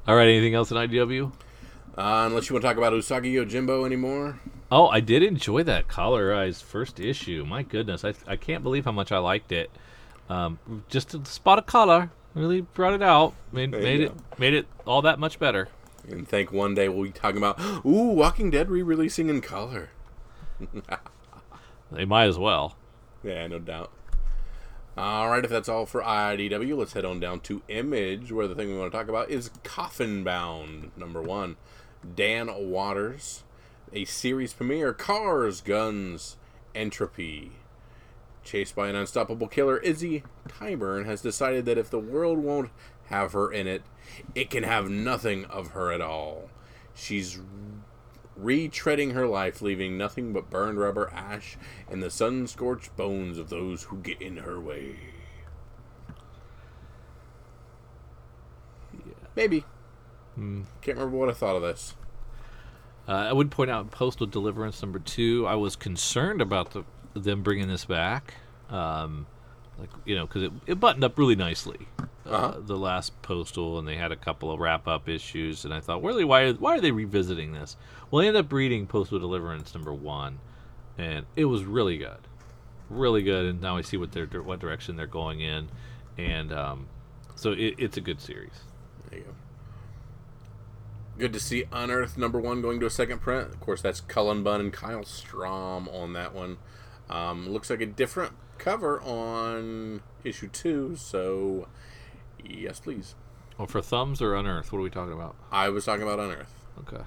[0.07, 0.29] All right.
[0.29, 1.33] Anything else in IDW?
[1.97, 4.41] Uh, unless you want to talk about Usagi Yojimbo anymore.
[4.71, 7.45] Oh, I did enjoy that Colorized first issue.
[7.47, 9.71] My goodness, I I can't believe how much I liked it.
[10.29, 13.35] Um, just a spot of color really brought it out.
[13.53, 14.05] Made There made go.
[14.07, 15.69] it made it all that much better.
[16.09, 19.91] And think one day we'll be talking about, ooh, Walking Dead re-releasing in color.
[21.93, 22.77] They might as well.
[23.25, 23.91] Yeah, no doubt.
[24.97, 28.55] All right, if that's all for IDW, let's head on down to Image, where the
[28.55, 31.57] thing we want to talk about is Coffin Bound, number one.
[32.15, 33.43] Dan Watters,
[33.93, 36.37] a series premiere, Cars, Guns,
[36.75, 37.53] Entropy.
[38.45, 42.71] Chased by an unstoppable killer, Izzy Tyburn has decided that if the world won't
[43.07, 43.83] have her in it,
[44.35, 46.51] it can have nothing of her at all.
[46.95, 47.41] She's
[48.41, 51.57] retreading her life, leaving nothing but burned rubber, ash,
[51.91, 54.97] and the sun scorched bones of those who get in her way.
[58.93, 59.13] Yeah.
[59.37, 59.65] Maybe.
[60.37, 61.95] Can't remember what I thought of this.
[63.07, 65.47] Uh, I would point out Postal Deliverance number two.
[65.47, 68.35] I was concerned about the, them bringing this back,
[68.71, 69.27] um,
[69.79, 71.89] like you know, because it, it buttoned up really nicely.
[71.99, 72.61] uh Uh-huh.
[72.61, 76.03] the last Postal, and they had a couple of wrap up issues, and I thought,
[76.03, 77.77] really, why why are they revisiting this?
[78.11, 80.39] Well, I ended up reading Postal Deliverance number one,
[80.97, 82.21] and it was really good,
[82.89, 83.47] really good.
[83.47, 85.69] And now I see what they're what direction they're going in,
[86.17, 86.87] and um,
[87.35, 88.61] so it, it's a good series.
[89.11, 89.33] There you go.
[91.17, 93.49] Good to see Unearth number one going to a second print.
[93.49, 96.59] Of course, that's Cullen Bunn and Kyle Strahm on that one.
[97.09, 101.69] Um, looks like a different cover on issue two, so
[102.43, 103.15] yes, please.
[103.59, 104.73] Oh, for thumbs or unearth?
[104.73, 105.37] What are we talking about?
[105.53, 106.55] I was talking about Unearth.
[106.81, 107.05] Okay.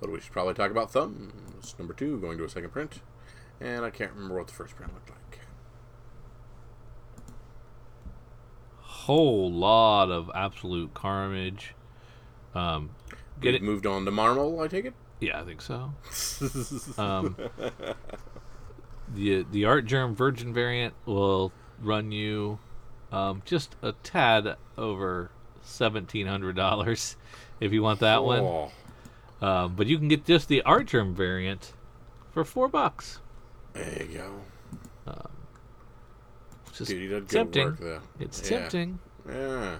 [0.00, 3.00] But we should probably talk about Thumbs number two going to a second print.
[3.60, 5.16] And I can't remember what the first print looked like.
[9.06, 11.74] whole lot of absolute carnage.
[12.56, 12.90] Um,
[13.40, 13.62] get We've it?
[13.62, 14.94] moved on to Marvel, I take it?
[15.20, 15.92] Yeah, I think so.
[16.98, 17.36] Um,
[19.14, 22.58] the the Artgerm virgin variant will run you
[23.12, 25.30] um, just a tad over
[25.62, 27.16] seventeen hundred dollars
[27.60, 28.68] if you want that one.
[29.40, 31.72] Um, but you can get just the Artgerm variant
[32.32, 33.20] for four bucks.
[33.74, 34.32] there you go.
[36.68, 37.76] It's just Dude, tempting.
[37.80, 38.02] work.
[38.20, 38.58] It's Yeah.
[38.58, 38.98] tempting.
[39.28, 39.76] Yeah.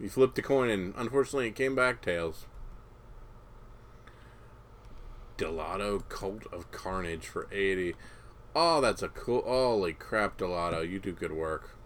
[0.00, 2.46] You flipped the coin, and unfortunately, it came back tails.
[5.38, 7.94] Dell'Otto Cult of Carnage for 80.
[8.54, 9.42] Oh, that's a cool.
[9.42, 10.88] Holy crap, Dell'Otto.
[10.88, 11.76] You do good work.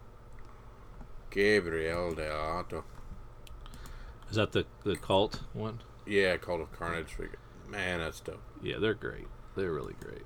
[1.31, 2.85] Gabriel Dell'Otto.
[4.31, 5.81] Is that the the cult one?
[6.07, 7.12] Yeah, Cult of Carnage.
[7.12, 7.38] figure.
[7.66, 8.42] Man, that's dope.
[8.62, 9.27] Yeah, they're great.
[9.57, 10.25] They're really great.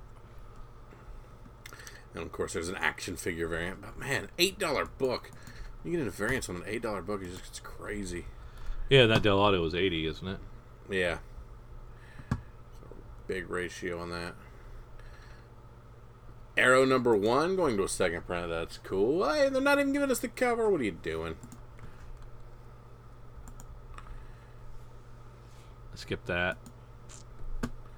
[2.13, 3.81] And of course, there's an action figure variant.
[3.81, 5.31] But man, $8 book.
[5.83, 8.25] You get a variance on an $8 book, it just gets crazy.
[8.89, 10.39] Yeah, that Dell'Otto was eighty, isn't it?
[10.89, 11.17] Yeah.
[12.29, 12.37] So
[13.27, 14.35] big ratio on that.
[16.55, 18.49] Aero number one going to a second print.
[18.49, 19.27] That's cool.
[19.27, 20.69] Hey, they're not even giving us the cover.
[20.69, 21.35] What are you doing?
[25.95, 26.57] Skip that.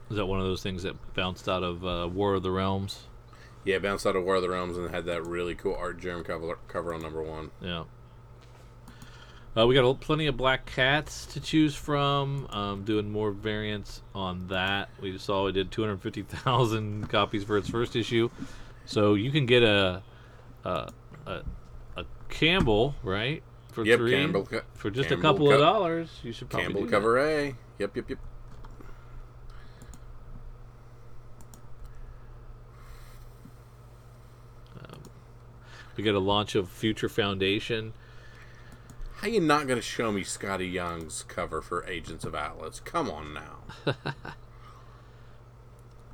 [0.10, 3.08] Is that one of those things that bounced out of uh, War of the Realms?
[3.66, 6.58] Yeah, bounced out of War of the Realms and had that really cool Artgerm cover,
[6.68, 7.52] cover on number one.
[7.60, 7.86] Yeah.
[9.58, 12.48] Uh, we got a, plenty of black cats to choose from.
[12.52, 14.90] Um, doing more variants on that.
[15.02, 18.30] We just saw we did 250,000 copies for its first issue,
[18.86, 20.04] so you can get a
[20.66, 20.92] a,
[21.26, 21.42] a,
[21.96, 26.10] a Campbell right for Yep, three Campbell for just Campbell a couple co- of dollars.
[26.22, 27.56] You should probably Campbell cover A.
[27.80, 28.20] Yep, yep, yep.
[35.96, 37.94] We got a launch of Future Foundation.
[39.18, 42.80] How you not going to show me Skottie Young's cover for Agents of Atlas?
[42.82, 43.64] Come on now.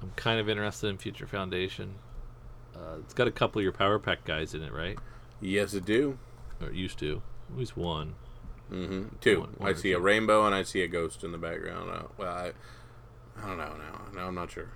[0.01, 1.95] I'm kind of interested in Future Foundation.
[2.75, 4.97] Uh, it's got a couple of your Power Pack guys in it, right?
[5.41, 6.17] yes, it do.
[6.61, 7.21] Or it used to.
[7.51, 8.13] At least one.
[8.71, 9.15] Mm-hmm.
[9.19, 9.39] Two.
[9.41, 11.89] One- one I see a rainbow and I see a ghost in the background.
[11.89, 12.51] Uh, well, I,
[13.41, 14.01] I don't know now.
[14.13, 14.69] No, I'm not sure.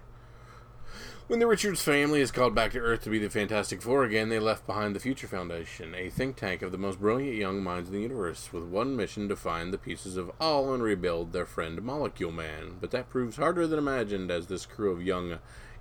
[1.28, 4.30] When the Richards family is called back to Earth to be the Fantastic Four again,
[4.30, 7.90] they left behind the Future Foundation, a think tank of the most brilliant young minds
[7.90, 11.48] in the universe, with one mission to find the pieces of all and rebuild their
[11.48, 12.78] friend Molecule Man.
[12.80, 15.40] But that proves harder than imagined, as this crew of young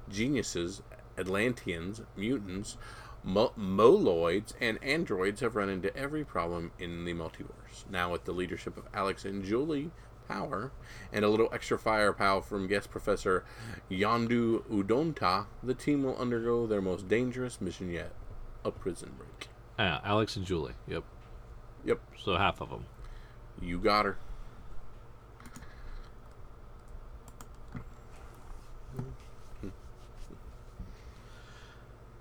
[0.09, 0.81] geniuses,
[1.19, 2.79] Atlanteans, mutants,
[3.23, 7.85] mo- moloids, and androids have run into every problem in the multiverse.
[7.91, 9.91] Now, with the leadership of Alex and Julie
[10.29, 10.71] Power,
[11.13, 13.45] and a little extra firepower from guest professor
[13.91, 18.13] Yondu Udonta, the team will undergo their most dangerous mission yet
[18.65, 19.49] a prison break.
[19.79, 20.73] Ah, Alex and Julie.
[20.89, 21.05] Yep.
[21.85, 22.87] Yep, So half of them.
[23.61, 24.17] you got her.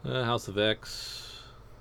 [0.06, 1.33] Uh, House of X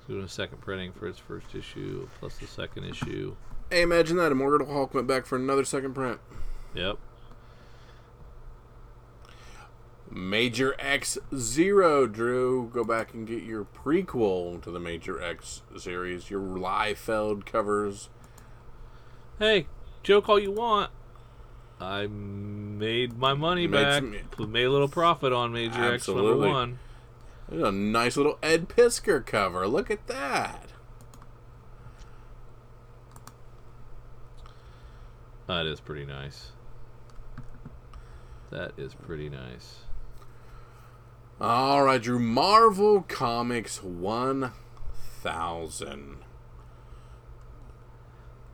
[0.09, 3.37] doing a second printing for its first issue plus the second issue.
[3.71, 4.33] Hey, imagine that.
[4.33, 6.21] Immortal Hulk went back for another second print.
[6.75, 6.99] Yep.
[10.11, 12.71] Major X Zero, Drew.
[12.73, 18.11] Go back and get your prequel to the Major X series, your Liefeld covers.
[19.39, 19.67] Hey,
[20.03, 20.91] joke all you want.
[21.81, 24.03] I made my money Made back.
[24.39, 26.79] some- made a little profit on Major X number one.
[27.53, 29.69] There's a nice little Ed Piskor cover.
[29.69, 30.71] Look at that.
[35.49, 36.53] That is pretty nice.
[38.49, 39.81] That is pretty nice.
[41.43, 42.19] All right, Drew.
[42.19, 46.17] Marvel Comics 1000.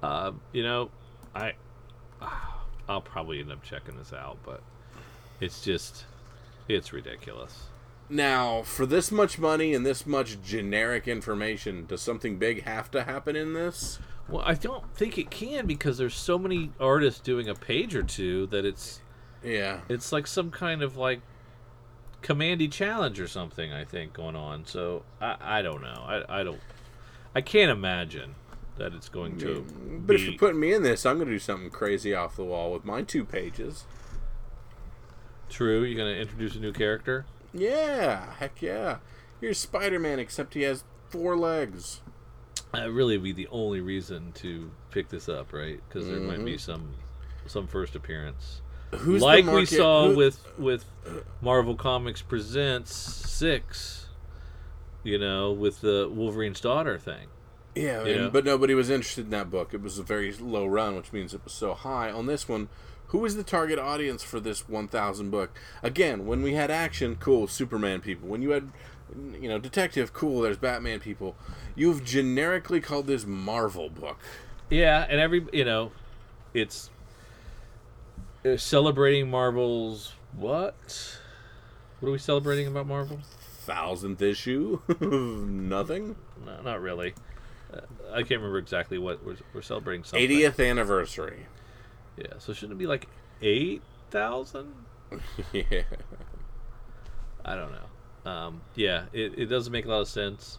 [0.02, 0.90] Uh, you know,
[1.36, 1.52] I
[2.88, 4.60] I'll probably end up checking this out, but
[5.40, 6.04] it's just
[6.66, 7.68] it's ridiculous.
[8.10, 13.04] Now, for this much money and this much generic information, does something big have to
[13.04, 13.98] happen in this?
[14.28, 18.02] Well, I don't think it can because there's so many artists doing a page or
[18.02, 19.00] two that it's
[19.42, 19.80] Yeah.
[19.88, 21.20] it's like some kind of like
[22.22, 23.72] commandy challenge or something.
[23.72, 24.64] I think going on.
[24.66, 26.04] So I I don't know.
[26.06, 26.60] I I don't.
[27.34, 28.34] I can't imagine
[28.78, 29.64] that it's going to.
[30.06, 32.44] But if you're putting me in this, I'm going to do something crazy off the
[32.44, 33.84] wall with my two pages.
[35.48, 37.24] True, you're gonna introduce a new character.
[37.58, 38.98] Yeah, heck yeah.
[39.40, 42.00] Here's Spider Man, except he has four legs.
[42.72, 45.80] That really would be the only reason to pick this up, right?
[45.88, 46.58] Because there might be mm-hmm.
[46.58, 46.94] some
[47.46, 48.60] some first appearance,
[48.94, 50.84] Who's like we saw who- with with
[51.40, 54.06] Marvel Comics Presents Six.
[55.04, 57.28] You know, with the Wolverine's daughter thing.
[57.74, 59.72] Yeah, and- but nobody was interested in that book.
[59.72, 62.10] It was a very low run, which means it was so high.
[62.10, 62.68] On this one,
[63.08, 65.58] who is the target audience for this 1000 book?
[65.82, 68.28] Again, when we had action, cool, Superman people.
[68.28, 68.70] When you had,
[69.40, 71.34] you know, detective, cool, there's Batman people.
[71.74, 74.18] You've generically called this Marvel book.
[74.70, 75.92] Yeah, and every you know,
[76.52, 76.90] it's,
[78.44, 81.18] it's celebrating Marvel's what?
[82.00, 83.20] What are we celebrating about Marvel?
[83.62, 84.80] Thousandth issue?
[85.00, 86.16] Nothing?
[86.44, 87.14] No, not really.
[87.72, 87.80] Uh,
[88.12, 90.04] I can't remember exactly what we're, we're celebrating.
[90.04, 90.28] Something.
[90.28, 91.46] 80th anniversary.
[92.18, 93.06] Yeah, so shouldn't it be like
[93.42, 94.72] eight thousand?
[95.52, 95.82] yeah.
[97.44, 98.30] I don't know.
[98.30, 100.58] Um, yeah, it, it doesn't make a lot of sense,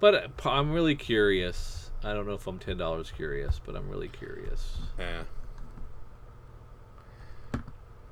[0.00, 1.90] but uh, I'm really curious.
[2.02, 4.78] I don't know if I'm ten dollars curious, but I'm really curious.
[4.98, 5.22] Yeah.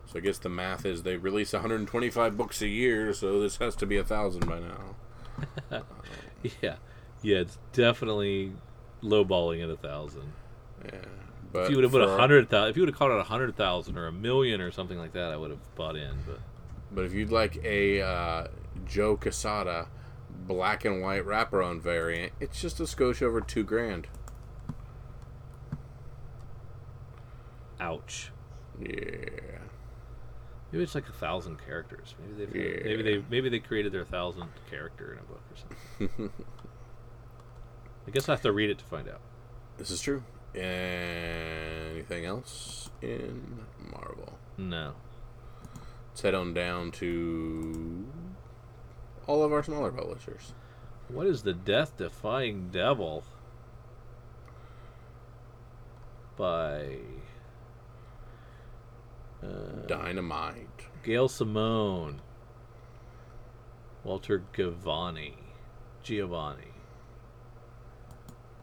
[0.06, 3.74] So I guess the math is they release 125 books a year, so this has
[3.76, 5.82] to be a thousand by now.
[6.62, 6.76] Yeah,
[7.22, 8.52] yeah, it's definitely
[9.02, 10.32] lowballing at a thousand.
[10.84, 11.00] Yeah.
[11.52, 13.18] But If you would have put a hundred thousand, if you would have called it
[13.18, 16.16] a hundred thousand or a million or something like that, I would have bought in.
[16.26, 16.38] But
[16.92, 18.46] But if you'd like a uh,
[18.86, 19.88] Joe Quesada
[20.46, 24.06] black and white wraparound variant, it's just a skosh over two grand.
[27.80, 28.32] ouch.
[28.80, 28.88] Yeah.
[30.72, 32.14] Maybe it's like a thousand characters.
[32.18, 32.84] Maybe they Yeah.
[32.84, 35.56] maybe they maybe they created their thousandth character in a book or
[36.08, 36.30] something.
[38.08, 39.20] I guess I have to read it to find out.
[39.78, 40.22] This is true.
[40.56, 44.38] Anything else in Marvel?
[44.56, 44.94] No.
[46.10, 48.06] Let's head on down to
[49.26, 50.54] all of our smaller publishers.
[51.08, 53.22] What is the death defying devil?
[56.36, 56.98] By
[59.42, 60.86] uh, Dynamite.
[61.02, 62.20] Gail Simone,
[64.02, 65.34] Walter Geovani,
[66.02, 66.75] Geovani.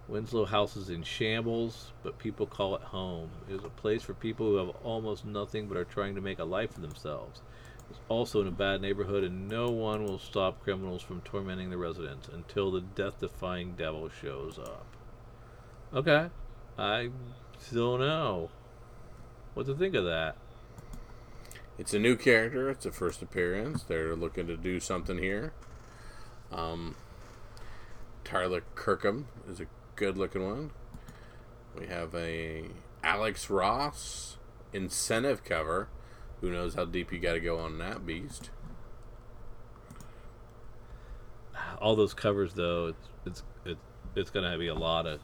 [0.07, 3.29] Winslow House is in shambles, but people call it home.
[3.49, 6.39] It is a place for people who have almost nothing but are trying to make
[6.39, 7.41] a life for themselves.
[7.89, 11.77] It's also in a bad neighborhood, and no one will stop criminals from tormenting the
[11.77, 14.85] residents until the death defying devil shows up.
[15.93, 16.29] Okay.
[16.77, 17.09] I
[17.71, 18.49] don't know
[19.53, 20.35] what to think of that.
[21.77, 22.69] It's a new character.
[22.69, 23.83] It's a first appearance.
[23.83, 25.53] They're looking to do something here.
[26.51, 26.95] Um,
[28.23, 29.65] Tyler Kirkham is a
[29.95, 30.71] good looking one.
[31.77, 32.65] We have a
[33.03, 34.37] Alex Ross
[34.71, 35.89] incentive cover.
[36.41, 38.49] Who knows how deep you got to go on that beast?
[41.79, 43.77] All those covers, though, it's it's it,
[44.15, 45.19] it's gonna be a lot of.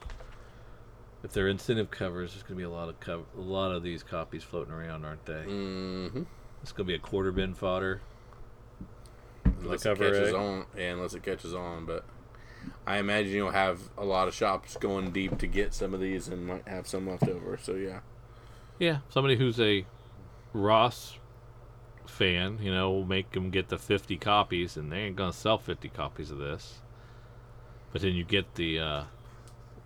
[1.23, 4.03] If they're incentive covers, there's gonna be a lot of co- a lot of these
[4.03, 5.43] copies floating around, aren't they?
[5.45, 6.23] Mm-hmm.
[6.61, 8.01] It's gonna be a quarter bin fodder.
[9.43, 10.37] Unless it catches A.
[10.37, 11.85] on, yeah, unless it catches on.
[11.85, 12.05] But
[12.85, 16.27] I imagine you'll have a lot of shops going deep to get some of these,
[16.27, 17.57] and might have some left over.
[17.61, 17.99] So yeah.
[18.77, 19.85] Yeah, somebody who's a
[20.53, 21.17] Ross
[22.05, 25.57] fan, you know, will make them get the 50 copies, and they ain't gonna sell
[25.57, 26.79] 50 copies of this.
[27.91, 29.03] But then you get the uh,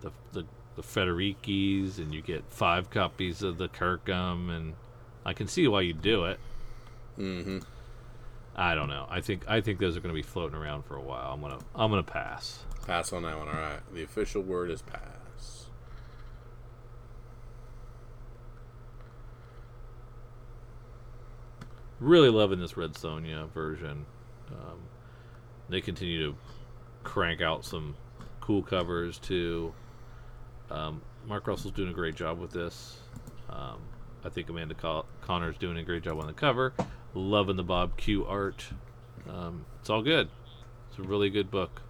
[0.00, 0.44] the the
[0.76, 4.74] the Federicis, and you get five copies of the Kirkham, and
[5.24, 6.38] I can see why you do it.
[7.18, 7.58] Mm-hmm.
[8.56, 9.06] I don't know.
[9.08, 11.32] I think I think those are going to be floating around for a while.
[11.32, 12.64] I'm gonna I'm gonna pass.
[12.86, 13.48] Pass on that one.
[13.48, 13.80] All right.
[13.94, 15.66] The official word is pass.
[22.00, 24.04] Really loving this Red Sonja version.
[24.50, 24.80] Um,
[25.68, 26.38] they continue to
[27.02, 27.96] crank out some
[28.40, 29.72] cool covers too.
[30.70, 32.98] Um, Mark Russell's doing a great job with this.
[33.48, 33.78] Um,
[34.24, 36.74] I think Amanda Co- Conner's doing a great job on the cover.
[37.14, 38.66] Loving the Bob Q art.
[39.28, 40.28] Um, it's all good.
[40.90, 41.80] It's a really good book.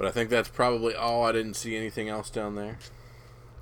[0.00, 1.24] But I think that's probably all.
[1.26, 2.78] I didn't see anything else down there.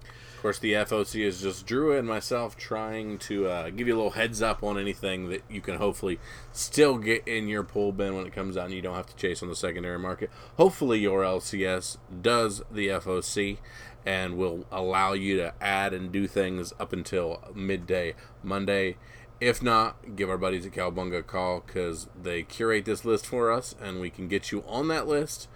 [0.05, 3.97] Of course, the FOC is just Drew and myself trying to uh, give you a
[3.97, 6.21] little heads up on anything that you can hopefully
[6.53, 9.17] still get in your pull bin when it comes out and you don't have to
[9.17, 10.31] chase on the secondary market.
[10.57, 13.59] Hopefully, your LCS does the FOC
[14.07, 18.15] and will allow you to add and do things up until midday
[18.45, 18.97] Monday.
[19.41, 23.51] If not, give our buddies at Calbunga a call because they curate this list for
[23.51, 25.49] us and we can get you on that list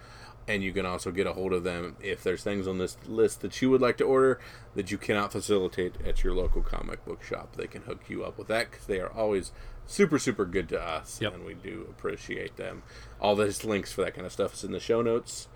[0.47, 3.41] and you can also get a hold of them if there's things on this list
[3.41, 4.39] that you would like to order
[4.75, 7.55] that you cannot facilitate at your local comic book shop.
[7.55, 9.51] They can hook you up with that because they are always
[9.85, 11.33] super, super good to us, Yep.
[11.35, 12.83] and we do appreciate them.
[13.21, 15.47] All those links for that kind of stuff is in the show notes.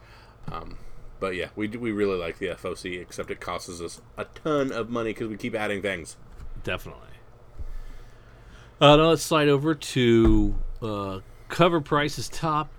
[0.51, 0.77] Um,
[1.19, 4.71] but yeah, we do, we really like the FOC, except it costs us a ton
[4.71, 6.15] of money because we keep adding things.
[6.63, 7.01] Definitely.
[8.79, 11.19] Uh, now let's slide over to uh,
[11.49, 12.69] cover prices top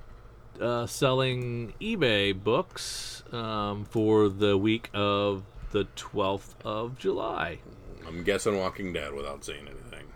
[0.60, 5.42] uh, selling eBay books um, for the week of
[5.72, 7.58] the 12th of July.
[8.06, 10.06] I'm guessing Walking Dead without saying anything.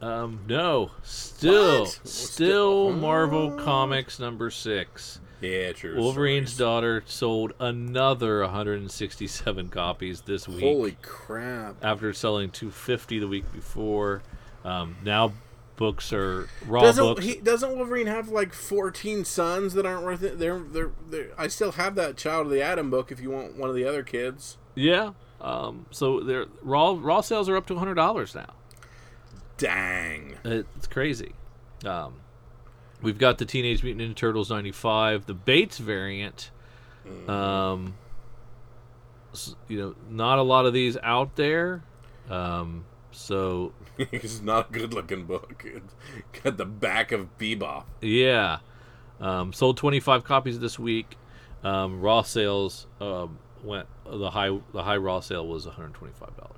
[0.00, 1.88] Um, no, still, What?
[1.90, 5.20] still Still- Marvel Comics number six.
[5.40, 5.96] Yeah, true.
[5.96, 6.58] Wolverine's stories.
[6.58, 10.60] daughter sold another 167 copies this week.
[10.64, 11.76] Holy crap!
[11.82, 14.22] after selling 250 the week before.
[14.64, 15.32] Um, now
[15.78, 17.24] books or raw Doesn't books.
[17.24, 17.36] he?
[17.36, 20.38] Doesn't Wolverine have like fourteen sons that aren't worth it?
[20.38, 23.10] They're, they're they're I still have that Child of the Atom book.
[23.10, 25.12] If you want one of the other kids, yeah.
[25.40, 28.52] Um, so they're raw raw sales are up to hundred dollars now.
[29.56, 30.36] dang.
[30.44, 31.32] It's crazy.
[31.86, 32.14] Um,
[33.00, 36.50] we've got the Teenage Mutant Ninja Turtles '95, the Bates variant.
[37.26, 37.94] Um,
[39.68, 41.82] you know, not a lot of these out there.
[42.28, 43.72] Um, so
[44.12, 45.64] it's not a good looking book.
[45.66, 47.84] It's got the back of Bebop.
[48.00, 48.58] Yeah.
[49.20, 51.16] Um, sold 25 copies this week.
[51.64, 56.54] Um, raw sales um, went the high the high raw sale was 125 dollars.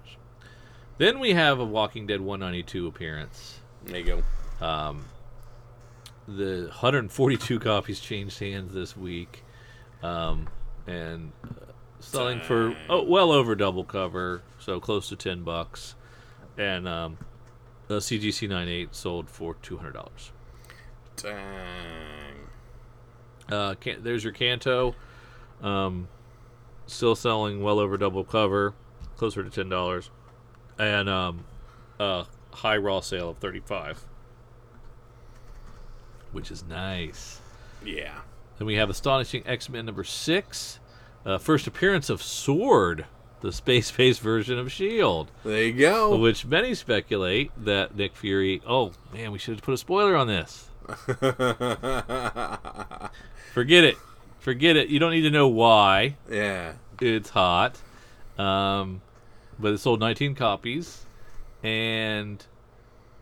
[0.98, 3.60] Then we have a Walking Dead 192 appearance.
[3.86, 4.22] There you
[4.60, 4.66] go.
[4.66, 5.06] Um,
[6.28, 9.42] the 142 copies changed hands this week,
[10.02, 10.46] um,
[10.86, 15.94] and uh, selling for oh, well over double cover, so close to 10 bucks.
[16.58, 17.16] And um,
[17.90, 20.30] the CGC 98 sold for 200 dollars.
[21.16, 22.36] Dang.
[23.50, 24.94] Uh, can, there's your Canto.
[25.60, 26.06] Um,
[26.86, 28.74] still selling well over double cover,
[29.16, 30.08] closer to ten dollars,
[30.78, 31.44] and um,
[31.98, 34.04] a high raw sale of thirty five,
[36.30, 37.40] which is nice.
[37.84, 38.20] Yeah.
[38.58, 40.78] Then we have astonishing X Men number six,
[41.26, 43.06] uh, first appearance of Sword,
[43.40, 46.16] the space based version of Shield, There you go.
[46.16, 48.60] which many speculate that Nick Fury.
[48.66, 50.68] Oh man, we should have put a spoiler on this.
[53.52, 53.96] Forget it.
[54.38, 54.88] Forget it.
[54.88, 56.16] You don't need to know why.
[56.30, 56.72] yeah.
[57.00, 57.78] It's hot.
[58.38, 59.00] Um,
[59.58, 61.06] but it sold 19 copies
[61.62, 62.44] and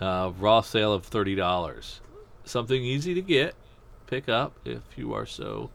[0.01, 2.01] uh, raw sale of $30.
[2.45, 3.55] Something easy to get,
[4.07, 5.71] pick up if you are so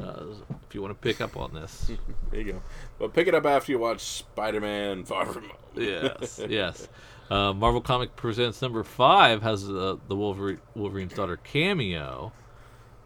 [0.00, 0.24] uh,
[0.68, 1.90] if you want to pick up on this.
[2.30, 2.62] There you go.
[2.98, 5.52] But pick it up after you watch Spider-Man: Far From Home.
[5.76, 6.88] yes, yes.
[7.30, 12.32] Uh, Marvel Comic Presents number five has uh, the Wolverine, Wolverine's daughter cameo.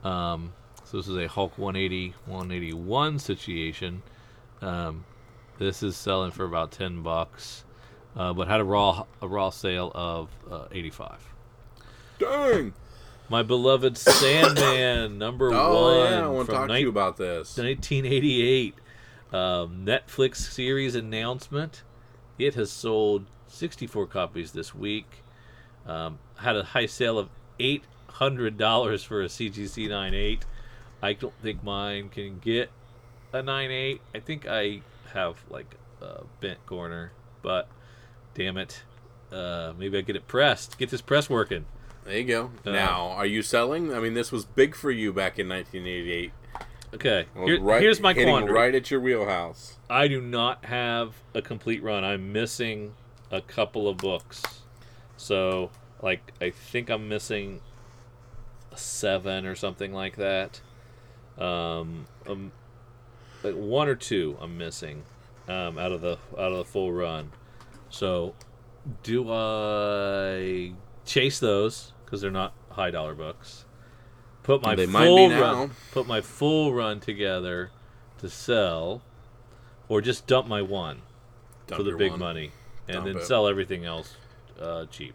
[0.04, 0.52] Um,
[0.84, 4.02] so this is a Hulk 180 181 situation.
[4.62, 5.04] Um,
[5.58, 7.64] this is selling for about ten bucks,
[8.16, 11.34] uh, but had a raw a raw sale of uh, 85.
[12.18, 12.72] Dang!
[13.28, 17.16] My beloved Sandman number Oh one yeah, I want to from talk to you about
[17.16, 17.56] this.
[17.56, 18.74] 1988
[19.32, 21.82] um, Netflix series announcement.
[22.38, 25.24] It has sold 64 copies this week.
[25.86, 30.42] Um, had a high sale of $800 for a CGC 9.8.
[31.02, 32.70] I don't think mine can get
[33.32, 34.00] a 9.8.
[34.14, 37.12] I think I have like a bent corner,
[37.42, 37.68] but
[38.34, 38.82] damn it.
[39.32, 40.78] Uh, maybe I get it pressed.
[40.78, 41.66] Get this press working.
[42.06, 42.50] There you go.
[42.64, 43.92] Uh, now, are you selling?
[43.92, 46.32] I mean, this was big for you back in 1988.
[46.94, 48.52] Okay, here- right, here's my quandary.
[48.52, 49.76] right at your wheelhouse.
[49.90, 52.04] I do not have a complete run.
[52.04, 52.94] I'm missing
[53.30, 54.62] a couple of books.
[55.16, 57.60] So, like, I think I'm missing
[58.74, 60.60] seven or something like that.
[61.38, 62.52] Um, um
[63.42, 65.02] like one or two I'm missing
[65.48, 67.32] um, out of the out of the full run.
[67.90, 68.34] So,
[69.02, 70.72] do I
[71.04, 73.64] chase those because they're not high dollar books?
[74.42, 75.40] Put my They full might be now.
[75.40, 77.70] run, put my full run together
[78.18, 79.02] to sell,
[79.88, 81.02] or just dump my one
[81.66, 82.20] Dump for the big one.
[82.20, 82.52] money,
[82.88, 83.26] and Dump then it.
[83.26, 84.16] sell everything else
[84.60, 85.14] uh, cheap.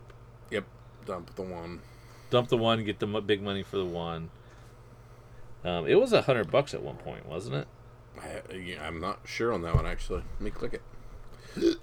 [0.51, 0.65] Yep,
[1.05, 1.81] dump the one.
[2.29, 4.29] Dump the one, get the big money for the one.
[5.63, 7.67] Um, it was a hundred bucks at one point, wasn't it?
[8.21, 10.23] I, I'm not sure on that one actually.
[10.33, 10.73] Let me click
[11.55, 11.77] it.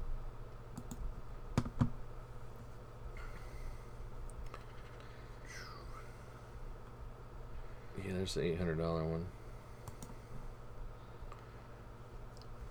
[8.09, 9.26] Yeah, there's the eight hundred dollar one.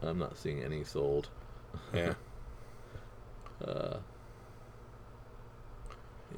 [0.02, 1.30] I'm not seeing any sold.
[1.94, 2.14] Yeah.
[3.60, 3.98] Uh,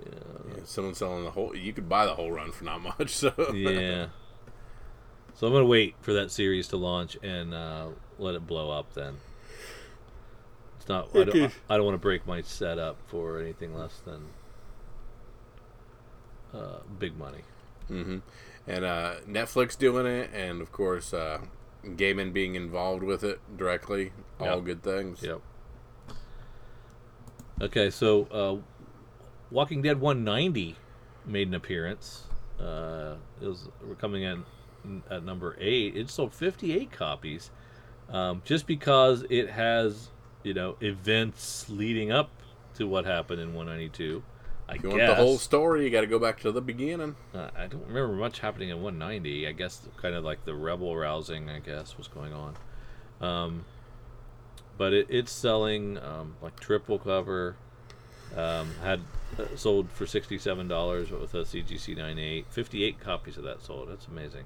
[0.05, 1.53] yeah, yeah, someone's selling the whole.
[1.53, 3.09] You could buy the whole run for not much.
[3.09, 4.07] So yeah.
[5.35, 7.87] So I'm gonna wait for that series to launch and uh,
[8.19, 8.93] let it blow up.
[8.93, 9.17] Then
[10.77, 11.13] it's not.
[11.13, 14.21] I don't, I don't want to break my setup for anything less than
[16.53, 17.41] uh, big money.
[17.89, 18.19] hmm
[18.69, 21.39] And uh, Netflix doing it, and of course, uh,
[21.83, 24.11] Gaiman being involved with it directly.
[24.39, 24.63] All Yep.
[24.63, 25.23] good things.
[25.23, 25.41] Yep.
[27.61, 28.57] Okay, so uh,
[29.49, 30.75] Walking Dead 190
[31.25, 32.25] made an appearance.
[32.59, 34.43] Uh, it was we're coming in
[35.09, 35.97] at number eight.
[35.97, 37.49] It sold 58 copies,
[38.09, 40.09] um, just because it has
[40.43, 42.29] you know events leading up
[42.75, 44.21] to what happened in 192.
[44.69, 46.61] I If you guess want the whole story, you got to go back to the
[46.61, 47.15] beginning.
[47.33, 49.47] uh, I don't remember much happening in 190.
[49.47, 52.55] I guess kind of like the rebel rousing, I guess, was going on.
[53.19, 53.65] Um,
[54.77, 57.55] but it, it's selling um, like triple cover.
[58.37, 59.01] Um, had
[59.39, 62.45] uh, sold for sixty-seven dollars with a CGC 98.
[62.47, 63.89] Fifty-eight copies of that sold.
[63.89, 64.45] That's amazing.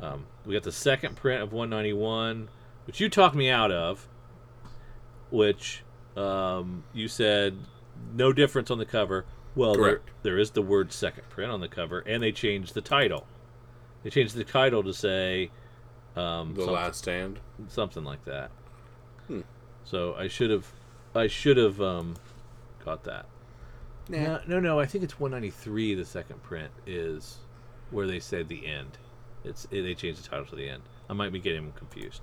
[0.00, 2.48] Um, we got the second print of 191,
[2.86, 4.08] which you talked me out of.
[5.30, 5.84] Which
[6.16, 7.56] um, you said
[8.14, 9.24] no difference on the cover.
[9.54, 12.80] Well, there, there is the word second print on the cover, and they changed the
[12.80, 13.26] title.
[14.02, 15.50] They changed the title to say
[16.16, 17.40] um, The Last Stand.
[17.68, 18.50] something like that.
[19.26, 19.40] Hmm.
[19.84, 20.66] So I should have,
[21.14, 22.14] I should have um,
[22.84, 23.26] got that.
[24.08, 24.80] No, no, no.
[24.80, 25.94] I think it's 193.
[25.94, 27.38] The second print is
[27.90, 28.98] where they said the end.
[29.44, 30.82] It's it, they changed the title to the end.
[31.08, 32.20] I might be getting them confused.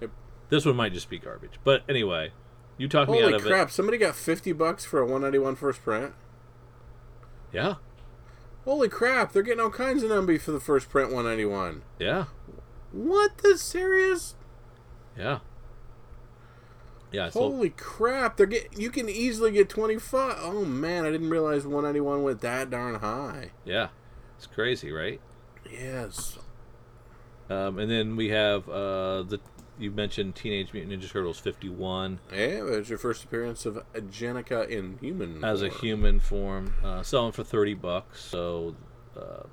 [0.00, 0.10] Yep.
[0.48, 1.58] This one might just be garbage.
[1.62, 2.32] But anyway,
[2.80, 3.70] you talked me out Holy of crap!
[3.70, 6.14] Somebody got fifty bucks for a 191 first print.
[7.52, 7.74] Yeah,
[8.64, 9.32] Holy crap!
[9.32, 11.82] They're getting all kinds of numby for the first print 191.
[11.98, 12.24] yeah,
[12.92, 14.34] What the serious?
[15.18, 15.40] yeah,
[17.12, 17.30] yeah.
[17.30, 18.36] Holy crap!
[18.36, 20.36] They're get you can easily get 25.
[20.40, 23.50] Oh man, I didn't realize 191 went that darn high.
[23.64, 23.88] yeah,
[24.36, 25.20] it's crazy, right?
[25.70, 26.38] Yes.
[27.50, 29.40] Um, and then we have uh, the
[29.80, 34.98] you mentioned Teenage Mutant Ninja Turtles 51 Yeah, there's your first appearance of Jennika in
[34.98, 35.42] human.
[35.42, 38.20] as a human form, uh, selling for 30 bucks.
[38.20, 38.76] So
[39.16, 39.44] uh,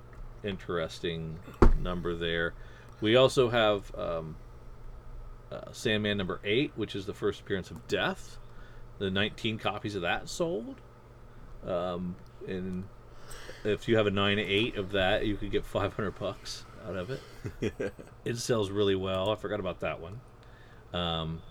[0.43, 1.39] interesting
[1.81, 2.53] number there.
[2.99, 4.35] We also have um,
[5.51, 8.37] uh, Sandman number eight, which is the first appearance of Death.
[8.99, 10.81] The 19 copies of that sold.
[11.65, 12.15] Um,
[12.47, 12.85] and
[13.63, 17.09] if you have a 9 8 of that, you could get 500 bucks out of
[17.11, 17.21] it.
[18.25, 19.29] it sells really well.
[19.31, 20.21] I forgot about that one.
[20.93, 21.41] Um,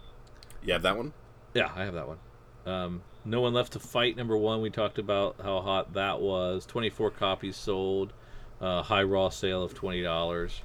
[0.62, 1.12] You have that one?
[1.54, 2.18] yeah, I have that one.
[2.66, 4.16] Um, no one left to fight.
[4.16, 6.66] Number one, we talked about how hot that was.
[6.66, 8.12] Twenty-four copies sold.
[8.60, 10.62] Uh, high raw sale of twenty dollars.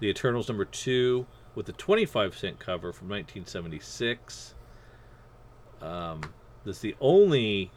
[0.00, 4.54] The Eternals number two with a 25 cent cover from 1976.
[5.82, 6.20] Um,
[6.64, 7.70] this is the only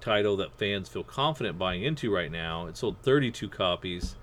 [0.00, 2.66] title that fans feel confident buying into right now.
[2.66, 4.16] It sold 32 copies,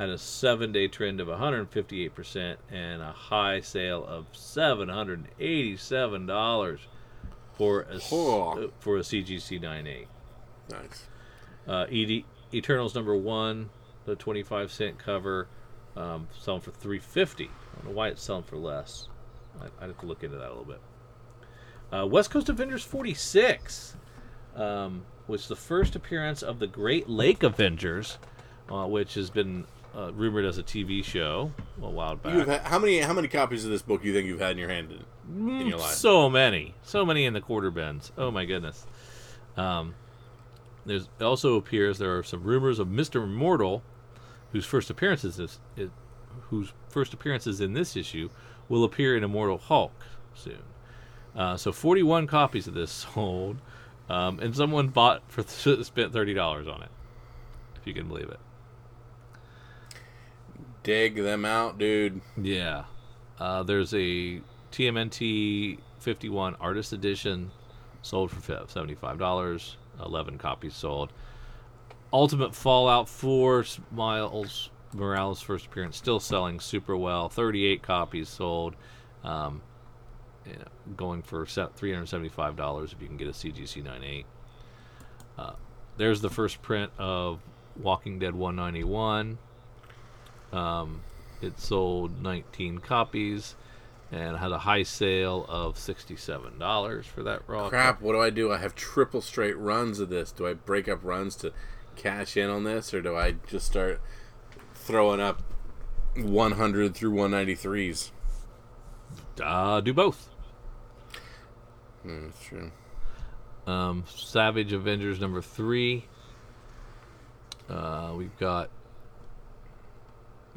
[0.00, 6.78] had a seven day trend of 158%, and a high sale of $787
[7.52, 8.70] for a, Oh.
[8.80, 10.08] for a CGC 98.
[10.70, 11.06] Nice.
[11.68, 12.24] Uh, ED,
[12.54, 13.68] Eternals number one,
[14.06, 15.48] the 25 cent cover,
[15.94, 19.08] um, selling for 350 I don't know why it's selling for less.
[19.60, 20.80] I, I'd have to look into that a little bit.
[21.92, 23.98] Uh, West Coast Avengers 46
[24.56, 28.16] um, was the first appearance of the Great Lake Avengers,
[28.70, 32.34] uh, which has been uh, rumored as a TV show a while back.
[32.34, 34.52] You've had, how many how many copies of this book do you think you've had
[34.52, 34.92] in your hand
[35.28, 35.94] in, in your life?
[35.94, 38.12] So many, so many in the quarter bins.
[38.16, 38.86] Oh my goodness.
[39.56, 39.94] Um,
[40.86, 43.82] there's it also appears there are some rumors of Mister Immortal,
[44.52, 45.90] whose first appearances is, is
[46.48, 48.30] whose first appearances in this issue
[48.68, 49.92] will appear in Immortal Hulk
[50.34, 50.62] soon.
[51.34, 53.58] Uh, so 41 copies of this sold,
[54.08, 55.42] um, and someone bought for
[55.82, 56.90] spent thirty dollars on it,
[57.76, 58.40] if you can believe it.
[60.82, 62.20] Dig them out, dude.
[62.40, 62.84] Yeah.
[63.38, 64.40] Uh, there's a
[64.72, 67.50] TMNT 51 Artist Edition
[68.02, 69.74] sold for $75.
[70.02, 71.12] 11 copies sold.
[72.12, 77.28] Ultimate Fallout 4 Miles Morales' first appearance still selling super well.
[77.28, 78.74] 38 copies sold.
[79.22, 79.62] Um,
[80.46, 84.26] you know, going for $375 if you can get a CGC 98.
[85.38, 85.52] Uh,
[85.96, 87.40] there's the first print of
[87.76, 89.38] Walking Dead 191.
[90.52, 91.02] Um,
[91.40, 93.54] it sold 19 copies
[94.12, 97.68] and had a high sale of $67 for that raw.
[97.68, 98.52] Crap, what do I do?
[98.52, 100.32] I have triple straight runs of this.
[100.32, 101.52] Do I break up runs to
[101.96, 104.00] cash in on this, or do I just start
[104.74, 105.42] throwing up
[106.16, 108.10] 100 through 193s?
[109.42, 110.28] Uh, do both.
[112.02, 112.70] Hmm, that's true.
[113.66, 116.06] Um, Savage Avengers number three.
[117.68, 118.70] Uh, we've got.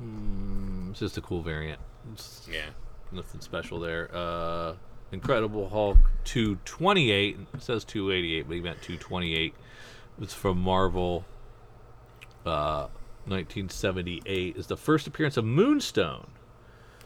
[0.02, 1.80] Mm, it's just a cool variant.
[2.14, 2.70] It's Yeah.
[3.12, 4.10] nothing special there.
[4.14, 4.74] Uh,
[5.12, 7.38] Incredible Hulk 228.
[7.54, 9.54] It says 288, but he meant 228.
[10.20, 11.24] It's from Marvel.
[12.46, 12.88] Uh,
[13.28, 16.28] 1978 is the first appearance of Moonstone.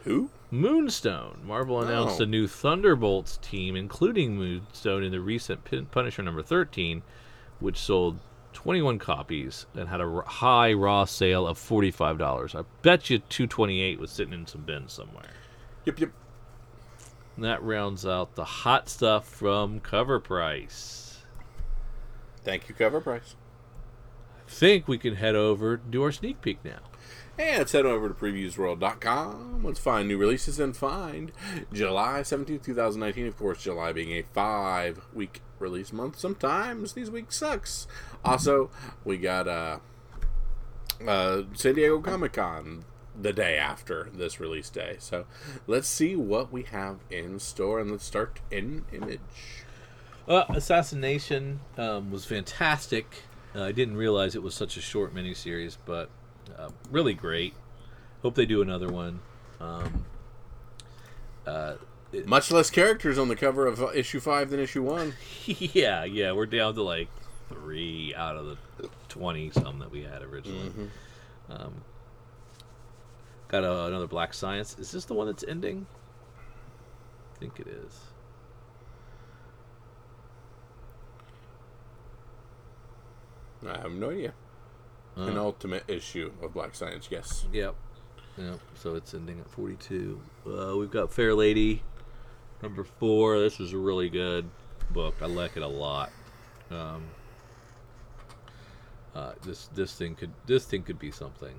[0.06, 0.30] Who?
[0.50, 1.42] Moonstone.
[1.46, 2.24] Marvel announced Oh.
[2.24, 7.04] a new Thunderbolts team, including Moonstone in the recent Pin- Punisher number 13,
[7.60, 8.20] which sold
[8.58, 12.56] 21 copies and had a high raw sale of $45.
[12.56, 15.30] I bet you 228 was sitting in some bins somewhere.
[15.86, 16.12] Yep, yep.
[17.36, 21.20] And that rounds out the hot stuff from Cover Price.
[22.44, 23.36] Thank you, cover price.
[24.36, 26.80] I think we can head over to do our sneak peek now.
[27.40, 29.64] And let's head over to previewsworld.com.
[29.64, 31.32] Let's find new releases and find
[31.72, 33.28] July 17th, 2019.
[33.28, 36.18] Of course, July being a five week release month.
[36.18, 37.88] Sometimes these weeks sucks.
[38.26, 38.72] Also,
[39.06, 39.80] we got uh,
[41.08, 42.86] uh, San Diego Comic Con
[43.20, 44.96] the day after this release day.
[45.00, 45.26] So
[45.68, 49.20] let's see what we have in store and let's start in image.
[50.28, 53.24] Uh, Assassination um, was fantastic.
[53.56, 56.10] Uh, I didn't realize it was such a short miniseries, but
[56.58, 57.54] uh, really great.
[58.22, 59.20] Hope they do another one.
[59.60, 60.06] Um,
[61.46, 61.76] uh,
[62.26, 65.14] Much less characters on the cover of issue five than issue one.
[65.46, 67.10] yeah, yeah, we're down to like
[67.50, 70.72] three out of the twenty some that we had originally.
[71.50, 71.74] Um,
[73.48, 74.78] got a, another Black Science.
[74.80, 75.86] Is this the one that's ending?
[77.36, 77.94] I think it is.
[83.68, 84.34] I have no idea.
[85.18, 87.48] Uh, An ultimate issue of Black Science, yes.
[87.52, 87.76] Yep.
[88.38, 88.60] Yep.
[88.76, 90.22] So it's ending at 42.
[90.46, 91.82] Uh, we've got Fair Lady,
[92.62, 93.40] number four.
[93.40, 94.48] This is a really good
[94.92, 95.16] book.
[95.22, 96.12] I like it a lot.
[96.70, 97.06] Um,
[99.16, 101.56] uh, this this thing could this thing could be something.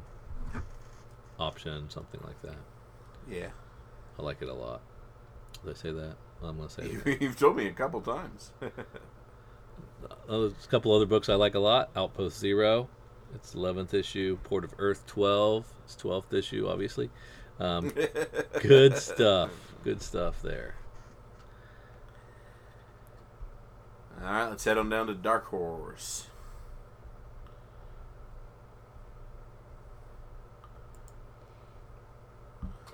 [1.40, 2.56] Option something like that.
[3.28, 3.48] Yeah.
[4.18, 4.80] I like it a lot.
[5.64, 6.14] Did I say that?
[6.42, 7.20] I'm gonna say it.
[7.22, 8.52] You've told me a couple times.
[10.28, 11.90] Uh, there's a couple other books I like a lot.
[11.96, 12.88] Outpost Zero,
[13.34, 14.38] it's 11th issue.
[14.44, 17.10] Port of Earth 12, it's 12th issue, obviously.
[17.60, 17.92] Um,
[18.60, 19.50] good stuff.
[19.84, 20.74] Good stuff there.
[24.22, 26.26] All right, let's head on down to Dark Horse.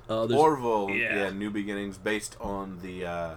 [0.09, 1.17] Uh, Orville, yeah.
[1.17, 1.31] yeah.
[1.31, 3.35] New Beginnings, based on the uh,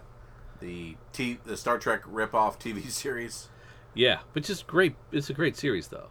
[0.59, 3.47] the T the Star Trek ripoff TV series.
[3.93, 4.95] yeah, but just great.
[5.13, 6.09] It's a great series, though.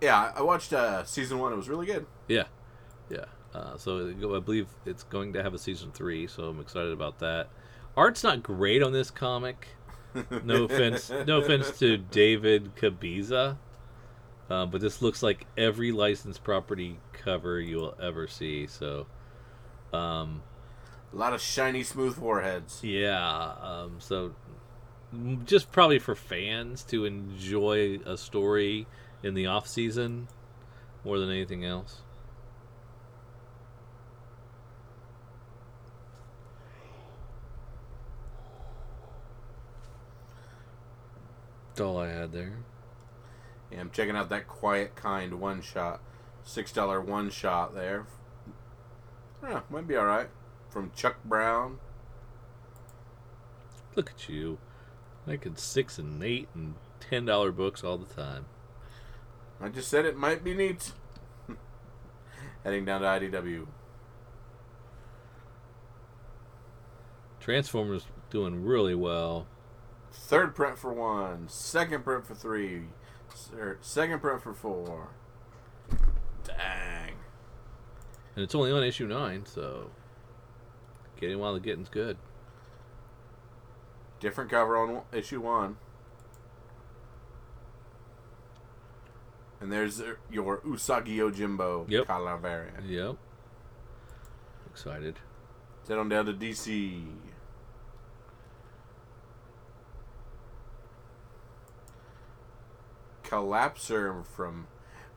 [0.00, 1.52] Yeah, I watched uh, season one.
[1.52, 2.06] It was really good.
[2.28, 2.44] Yeah,
[3.10, 3.24] yeah.
[3.54, 7.18] Uh, so I believe it's going to have a season three, so I'm excited about
[7.20, 7.48] that.
[7.96, 9.68] Art's not great on this comic.
[10.44, 13.58] No offense, no offense to David Cabeza,
[14.50, 18.66] uh, but this looks like every licensed property cover you will ever see.
[18.66, 19.06] So,
[19.92, 20.42] um,
[21.12, 22.80] A lot of shiny, smooth foreheads.
[22.84, 24.34] yeah, um, so
[25.44, 28.86] just probably for fans to enjoy a story
[29.22, 30.28] in the off season
[31.04, 32.02] more than anything else.
[41.70, 42.58] That's all I had there.
[43.70, 46.00] Yeah, I'm checking out that Quiet Kind one shot.
[46.44, 48.06] $6 one shot there.
[49.42, 50.28] Yeah, might be alright.
[50.70, 51.78] From Chuck Brown.
[53.94, 54.58] Look at you,
[55.26, 58.46] making six and eight and ten dollar books all the time.
[59.60, 60.92] I just said it might be neat.
[62.64, 63.66] Heading down to IDW.
[67.40, 69.46] Transformers doing really well.
[70.12, 72.82] Third print for one, second print for three.
[73.30, 75.08] Third- Second print for four.
[76.44, 77.14] Dang.
[78.34, 79.90] And it's only on issue nine, so
[81.20, 82.16] getting while the getting's good.
[84.20, 85.76] Different cover on issue one.
[89.60, 90.00] And there's
[90.30, 92.06] your Usagi Yojimbo Yep.
[92.06, 92.70] Calavera.
[92.86, 93.16] Yep.
[94.70, 95.16] Excited.
[95.88, 97.02] Head on down to DC.
[103.24, 104.66] Collapser from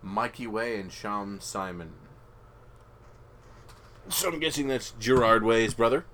[0.02, 1.94] Mikey Way and Shaun Simon.
[4.10, 6.06] So I'm guessing that's Gerard Way's brother.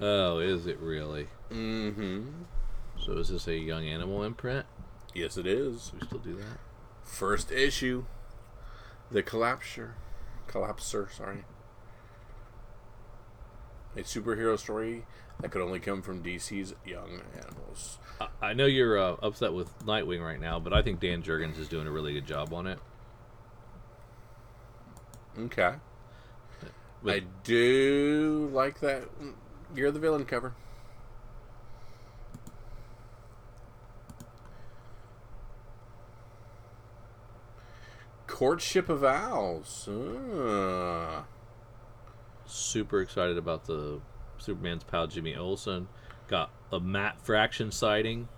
[0.00, 1.26] Oh, is it really?
[1.50, 2.22] Mm-hmm.
[2.98, 4.64] So is this a young animal imprint?
[5.14, 5.92] Yes, it is.
[5.98, 6.58] We still do that?
[7.10, 8.04] First issue.
[9.10, 9.90] The Collapser.
[10.48, 11.44] Collapser, sorry.
[13.96, 15.04] A superhero story
[15.40, 17.98] that could only come from DC's Young Animals.
[18.40, 21.68] I- know you're uh, upset with Nightwing right now, but I think Dan Jurgens is
[21.68, 22.78] doing a really good job on it.
[25.38, 25.74] Okay.
[27.02, 29.02] But I do like that.
[29.74, 30.54] You're the villain cover.
[38.40, 39.86] Courtship of Owls.
[39.86, 41.24] Ah.
[42.46, 44.00] super excited about the
[44.38, 45.88] Superman's pal Jimmy Olsen.
[46.26, 48.28] Got a Matt Fraction sighting.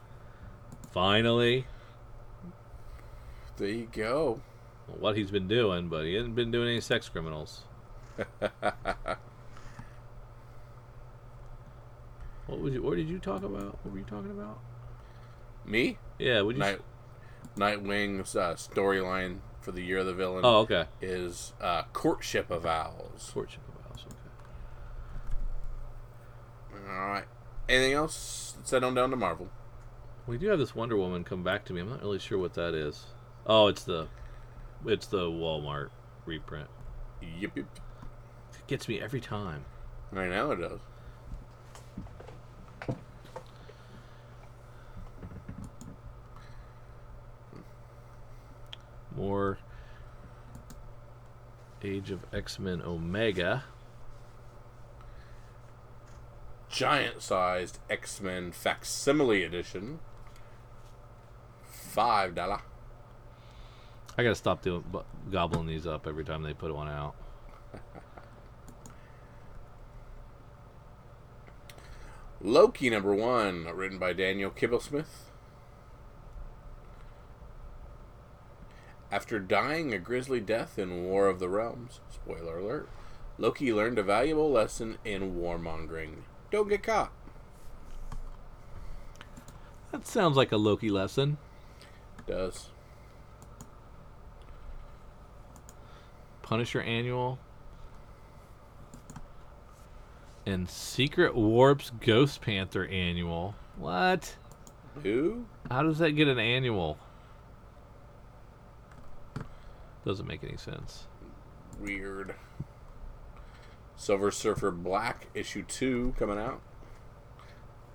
[0.90, 1.66] Finally,
[3.58, 4.40] There you go.
[4.98, 7.60] what he's been doing, but he hasn't been doing any sex criminals.
[12.48, 12.82] What was you?
[12.82, 13.78] What did you talk about?
[13.84, 14.58] What were you talking about?
[15.64, 15.96] Me?
[16.18, 16.60] Yeah, would you?
[16.60, 16.80] Night,
[17.56, 20.86] Nightwing's uh, storyline for the Year of the Villain Oh, okay.
[21.00, 23.30] is uh, Courtship of Owls.
[23.32, 24.04] Courtship of Owls.
[26.72, 26.90] Okay.
[26.90, 27.24] All right.
[27.68, 28.54] Anything else?
[28.58, 29.48] Let's head on down to Marvel.
[30.26, 31.80] We do have this Wonder Woman come back to me.
[31.80, 33.06] I'm not really sure what that is.
[33.46, 34.08] Oh, it's the,
[34.86, 35.90] it's the Walmart
[36.26, 36.68] reprint.
[37.20, 37.66] Yip, yip.
[38.58, 39.64] It gets me every time.
[40.10, 40.80] Right now it does.
[49.16, 49.58] More
[51.82, 53.64] Age of X Men Omega.
[56.72, 60.00] giant sized X Men facsimile edition.
[61.64, 62.62] Five dollar.
[64.16, 64.82] I gotta stop doing
[65.30, 67.14] gobbling these up every time they put one out.
[72.40, 75.30] Loki number one, written by Daniel Kibblesmith.
[79.12, 82.88] After dying a grisly death in War of the Realms, spoiler alert,
[83.36, 86.22] Loki learned a valuable lesson in warmongering.
[86.50, 87.12] Don't get caught.
[89.90, 91.36] That sounds like a Loki lesson.
[92.26, 92.70] Does.
[96.40, 97.38] Punisher Annual.
[100.46, 103.54] And Secret Warps Ghost Panther Annual.
[103.76, 104.36] What?
[105.02, 105.44] Who?
[105.70, 106.98] How does that get an annual?
[110.04, 111.06] Doesn't make any sense.
[111.80, 112.34] Weird.
[113.96, 116.60] Silver Surfer Black, issue two, coming out.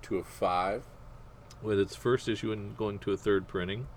[0.00, 0.84] Two of five.
[1.62, 3.88] With its first issue and going to a third printing.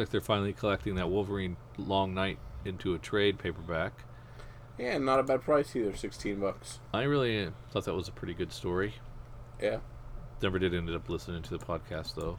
[0.00, 4.04] Like they're finally collecting that Wolverine Long Night into a trade paperback.
[4.78, 5.94] Yeah, not a bad price either.
[5.94, 6.80] Sixteen bucks.
[6.92, 8.94] I really uh, thought that was a pretty good story.
[9.60, 9.78] Yeah.
[10.42, 12.38] Never did end up listening to the podcast though.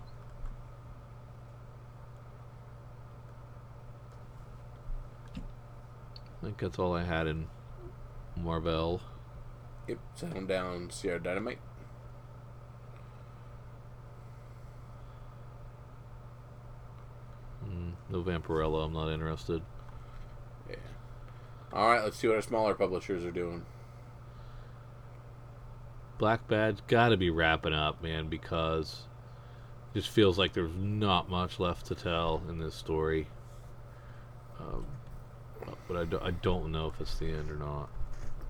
[5.35, 7.47] I think that's all I had in
[8.35, 9.01] Marvel.
[9.87, 9.99] Yep.
[10.15, 11.59] Settle down, Sierra Dynamite.
[17.63, 18.85] Mm, no Vampirella.
[18.85, 19.61] I'm not interested.
[20.69, 20.75] Yeah.
[21.73, 22.03] All right.
[22.03, 23.65] Let's see what our smaller publishers are doing.
[26.17, 29.05] Black Badge got to be wrapping up, man, because
[29.93, 33.27] it just feels like there's not much left to tell in this story.
[34.59, 34.85] Um,
[35.87, 37.89] but I, do, I don't know if it's the end or not.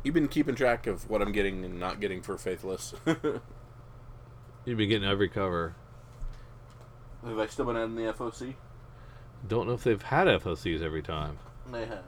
[0.03, 2.93] You've been keeping track of what I'm getting and not getting for Faithless.
[3.05, 5.75] You've been getting every cover.
[7.25, 8.55] Have I still been adding the FOC?
[9.47, 11.39] Don't know if they've had FOCs every time.
[11.71, 12.03] They have.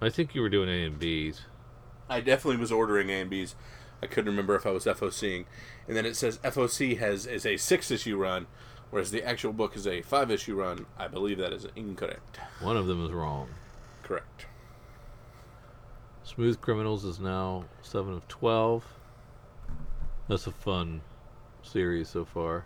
[0.00, 1.40] I think you were doing A and Bs.
[2.08, 3.54] I definitely was ordering A and Bs.
[4.02, 5.46] I couldn't remember if I was FOCing.
[5.88, 8.46] And then it says FOC has is a six issue run,
[8.90, 10.86] whereas the actual book is a five issue run.
[10.98, 12.38] I believe that is incorrect.
[12.60, 13.48] One of them is wrong.
[14.02, 14.46] Correct.
[16.24, 18.84] Smooth Criminals is now 7 of 12.
[20.28, 21.02] That's a fun
[21.62, 22.64] series so far.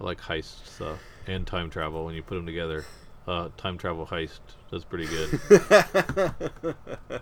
[0.00, 2.86] I like heist stuff and time travel when you put them together.
[3.26, 4.40] Uh, time travel heist.
[4.70, 5.40] That's pretty good.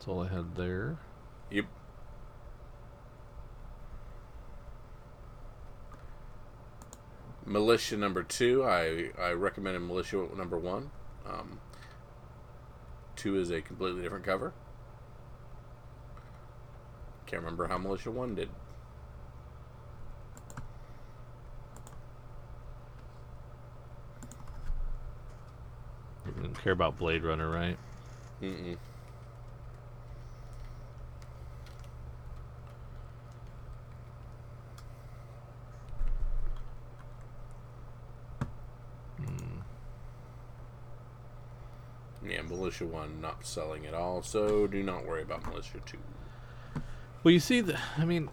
[0.00, 0.96] That's all I had there.
[1.50, 1.66] Yep.
[7.44, 8.64] Militia number two.
[8.64, 10.90] I I recommended Militia number one.
[11.26, 11.58] Um,
[13.20, 14.54] two is a completely different cover.
[17.26, 18.48] Can't remember how Militia one did.
[26.24, 27.76] You don't care about Blade Runner, right?
[28.42, 28.78] Mm-mm.
[42.26, 45.98] Yeah, Militia 1 not selling at all, so do not worry about Militia 2.
[47.24, 48.28] Well, you see, the, I mean,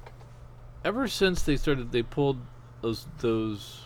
[0.85, 2.37] ever since they started, they pulled
[2.81, 3.85] those those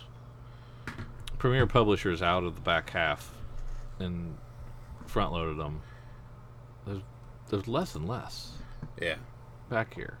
[1.38, 3.32] premier publishers out of the back half
[3.98, 4.36] and
[5.06, 5.80] front loaded them.
[6.86, 7.00] There's
[7.48, 8.52] there's less and less
[9.00, 9.16] Yeah.
[9.70, 10.18] back here.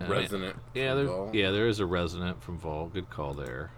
[0.00, 0.56] And I- Resonant.
[0.72, 2.94] yeah, there, yeah, there is a resonant from Vault.
[2.94, 3.72] Good call there.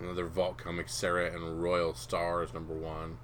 [0.00, 3.18] Another Vault comic, Sera and Royal Stars, number one.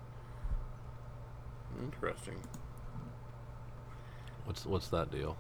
[1.80, 2.36] Interesting.
[4.44, 5.36] What's what's that deal?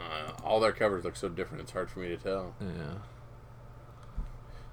[0.00, 2.54] Uh, all their covers look so different, it's hard for me to tell.
[2.60, 2.98] Yeah.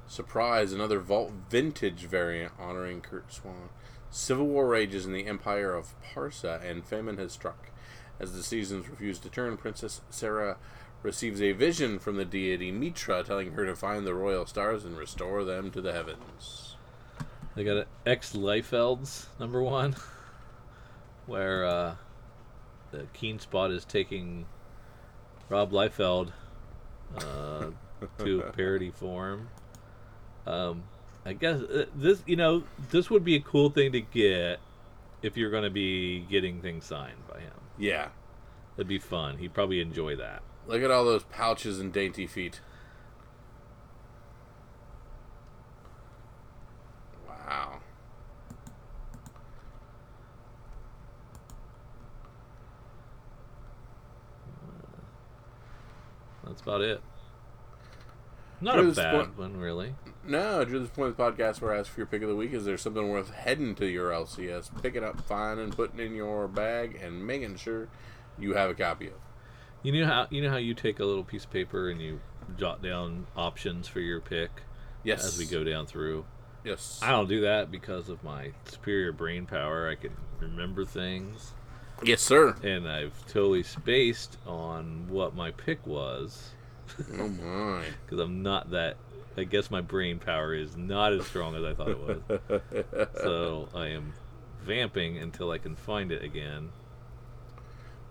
[0.07, 3.69] Surprise, another Vault Vintage variant honoring Curt Swan.
[4.09, 7.71] Civil war rages in the empire of Parsa, and famine has struck.
[8.19, 10.57] As the seasons refuse to turn, Princess Sera
[11.03, 14.97] receives a vision from the deity Mitra telling her to find the royal stars and
[14.97, 16.75] restore them to the heavens.
[17.55, 19.95] They got an Ex Liefelds number one,
[21.25, 21.95] where uh,
[22.91, 24.45] the Keenspot is taking
[25.49, 26.31] Rob Liefeld
[27.17, 27.67] uh,
[28.19, 29.49] to parody form.
[30.45, 30.83] Um,
[31.25, 34.59] I guess uh, this, you know, this would be a cool thing to get
[35.21, 37.53] if you're going to be getting things signed by him.
[37.77, 38.09] Yeah.
[38.75, 39.37] That'd be fun.
[39.37, 40.43] He'd probably enjoy that.
[40.67, 42.59] Look at all those pouches and dainty feet.
[47.27, 47.79] Wow.
[56.45, 57.01] That's about it.
[58.59, 59.95] Not Drew, a bad point- one, really.
[60.23, 62.35] No, Drew, this point of the podcast where I ask for your pick of the
[62.35, 62.53] week.
[62.53, 66.95] Is there something worth heading to your LCS, picking up, finding, putting in your bag,
[67.01, 67.87] and making sure
[68.37, 69.13] you have a copy of?
[69.87, 72.19] You know how you know how you take a little piece of paper and you
[72.57, 74.51] jot down options for your pick
[75.01, 75.23] Yes.
[75.25, 76.25] as we go down through.
[76.65, 76.99] Yes.
[77.01, 79.87] I don't do that because of my superior brain power.
[79.87, 80.11] I can
[80.41, 81.53] remember things,
[82.03, 82.57] Yes, sir.
[82.63, 86.49] and I've totally spaced on what my pick was
[87.17, 87.83] Oh my.
[88.05, 88.97] because I'm not that.
[89.37, 93.07] I guess my brain power is not as strong as I thought it was.
[93.21, 94.11] so I am
[94.65, 96.71] vamping until I can find it again.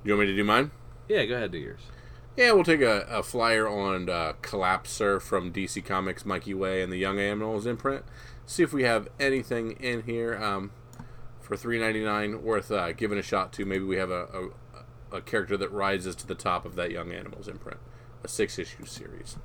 [0.05, 0.71] You want me to do mine?
[1.09, 1.81] Yeah, go ahead, do yours.
[2.37, 6.93] Yeah, we'll take a, a flyer on uh, Collapser from DC Comics, Mikey Way, and
[6.93, 8.05] the Young Animals imprint.
[8.45, 10.73] See if we have anything in here um,
[11.41, 13.65] for three ninety nine worth uh, giving a shot to.
[13.65, 14.51] Maybe we have a,
[15.13, 17.81] a, a character that rises to the top of that Young Animals imprint,
[18.23, 19.37] a six issue series.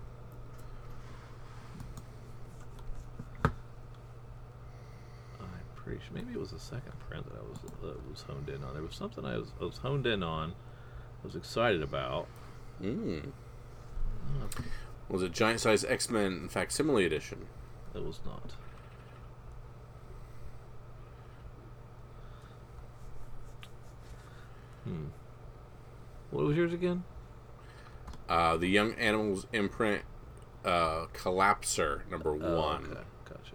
[3.46, 3.52] I'm
[5.76, 8.64] pretty sure maybe it was the second print that I was that was honed in
[8.64, 8.74] on.
[8.74, 10.54] There was something I was, I was honed in on,
[11.24, 12.28] was excited about.
[12.82, 13.32] Mm.
[15.10, 17.46] Was it Giant Size X Men Facsimile Edition?
[17.94, 18.54] It was not.
[24.84, 25.06] Hmm.
[26.32, 27.04] What was yours again?
[28.28, 30.04] Uh, the Young Animals imprint
[30.64, 32.86] uh, Collapser number Oh, one.
[32.86, 33.54] okay, gotcha.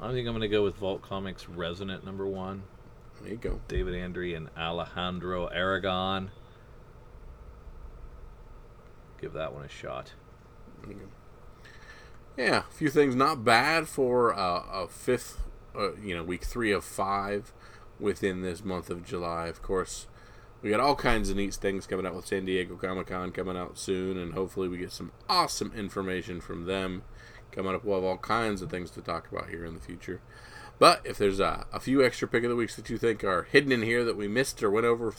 [0.00, 2.64] I think I'm going to go with Vault Comics Resonant number one.
[3.22, 3.60] There you go.
[3.68, 6.30] David Andry and Alejandro Aragon.
[9.20, 10.12] Give that one a shot.
[10.82, 11.06] There you go.
[12.36, 15.38] Yeah, a few things not bad for uh, a fifth,
[15.78, 17.52] uh, you know, week three of five
[18.00, 19.46] within this month of July.
[19.46, 20.08] Of course,
[20.60, 23.56] we got all kinds of neat things coming out with San Diego Comic Con coming
[23.56, 27.02] out soon, and hopefully we get some awesome information from them
[27.52, 27.84] coming up.
[27.84, 30.20] We'll have all kinds of things to talk about here in the future.
[30.82, 33.44] But if there's a, a few extra pick of the weeks that you think are
[33.44, 35.14] hidden in here that we missed or went over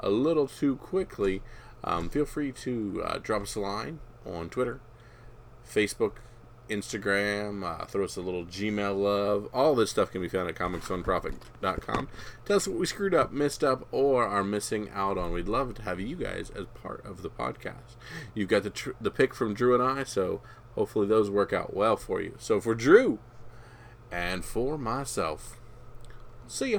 [0.00, 1.42] a little too quickly,
[1.84, 4.80] um, feel free to uh, drop us a line on Twitter,
[5.70, 6.12] Facebook,
[6.70, 9.50] Instagram, uh, throw us a little Gmail love.
[9.52, 12.08] All this stuff can be found at comicsonprofit.com.
[12.46, 15.32] Tell us what we screwed up, missed up, or are missing out on.
[15.32, 17.96] We'd love to have you guys as part of the podcast.
[18.34, 20.40] You've got the tr- the pick from Drew and I, so
[20.74, 22.36] hopefully those work out well for you.
[22.38, 23.18] So for Drew
[24.12, 25.56] and for myself,
[26.46, 26.78] see ya.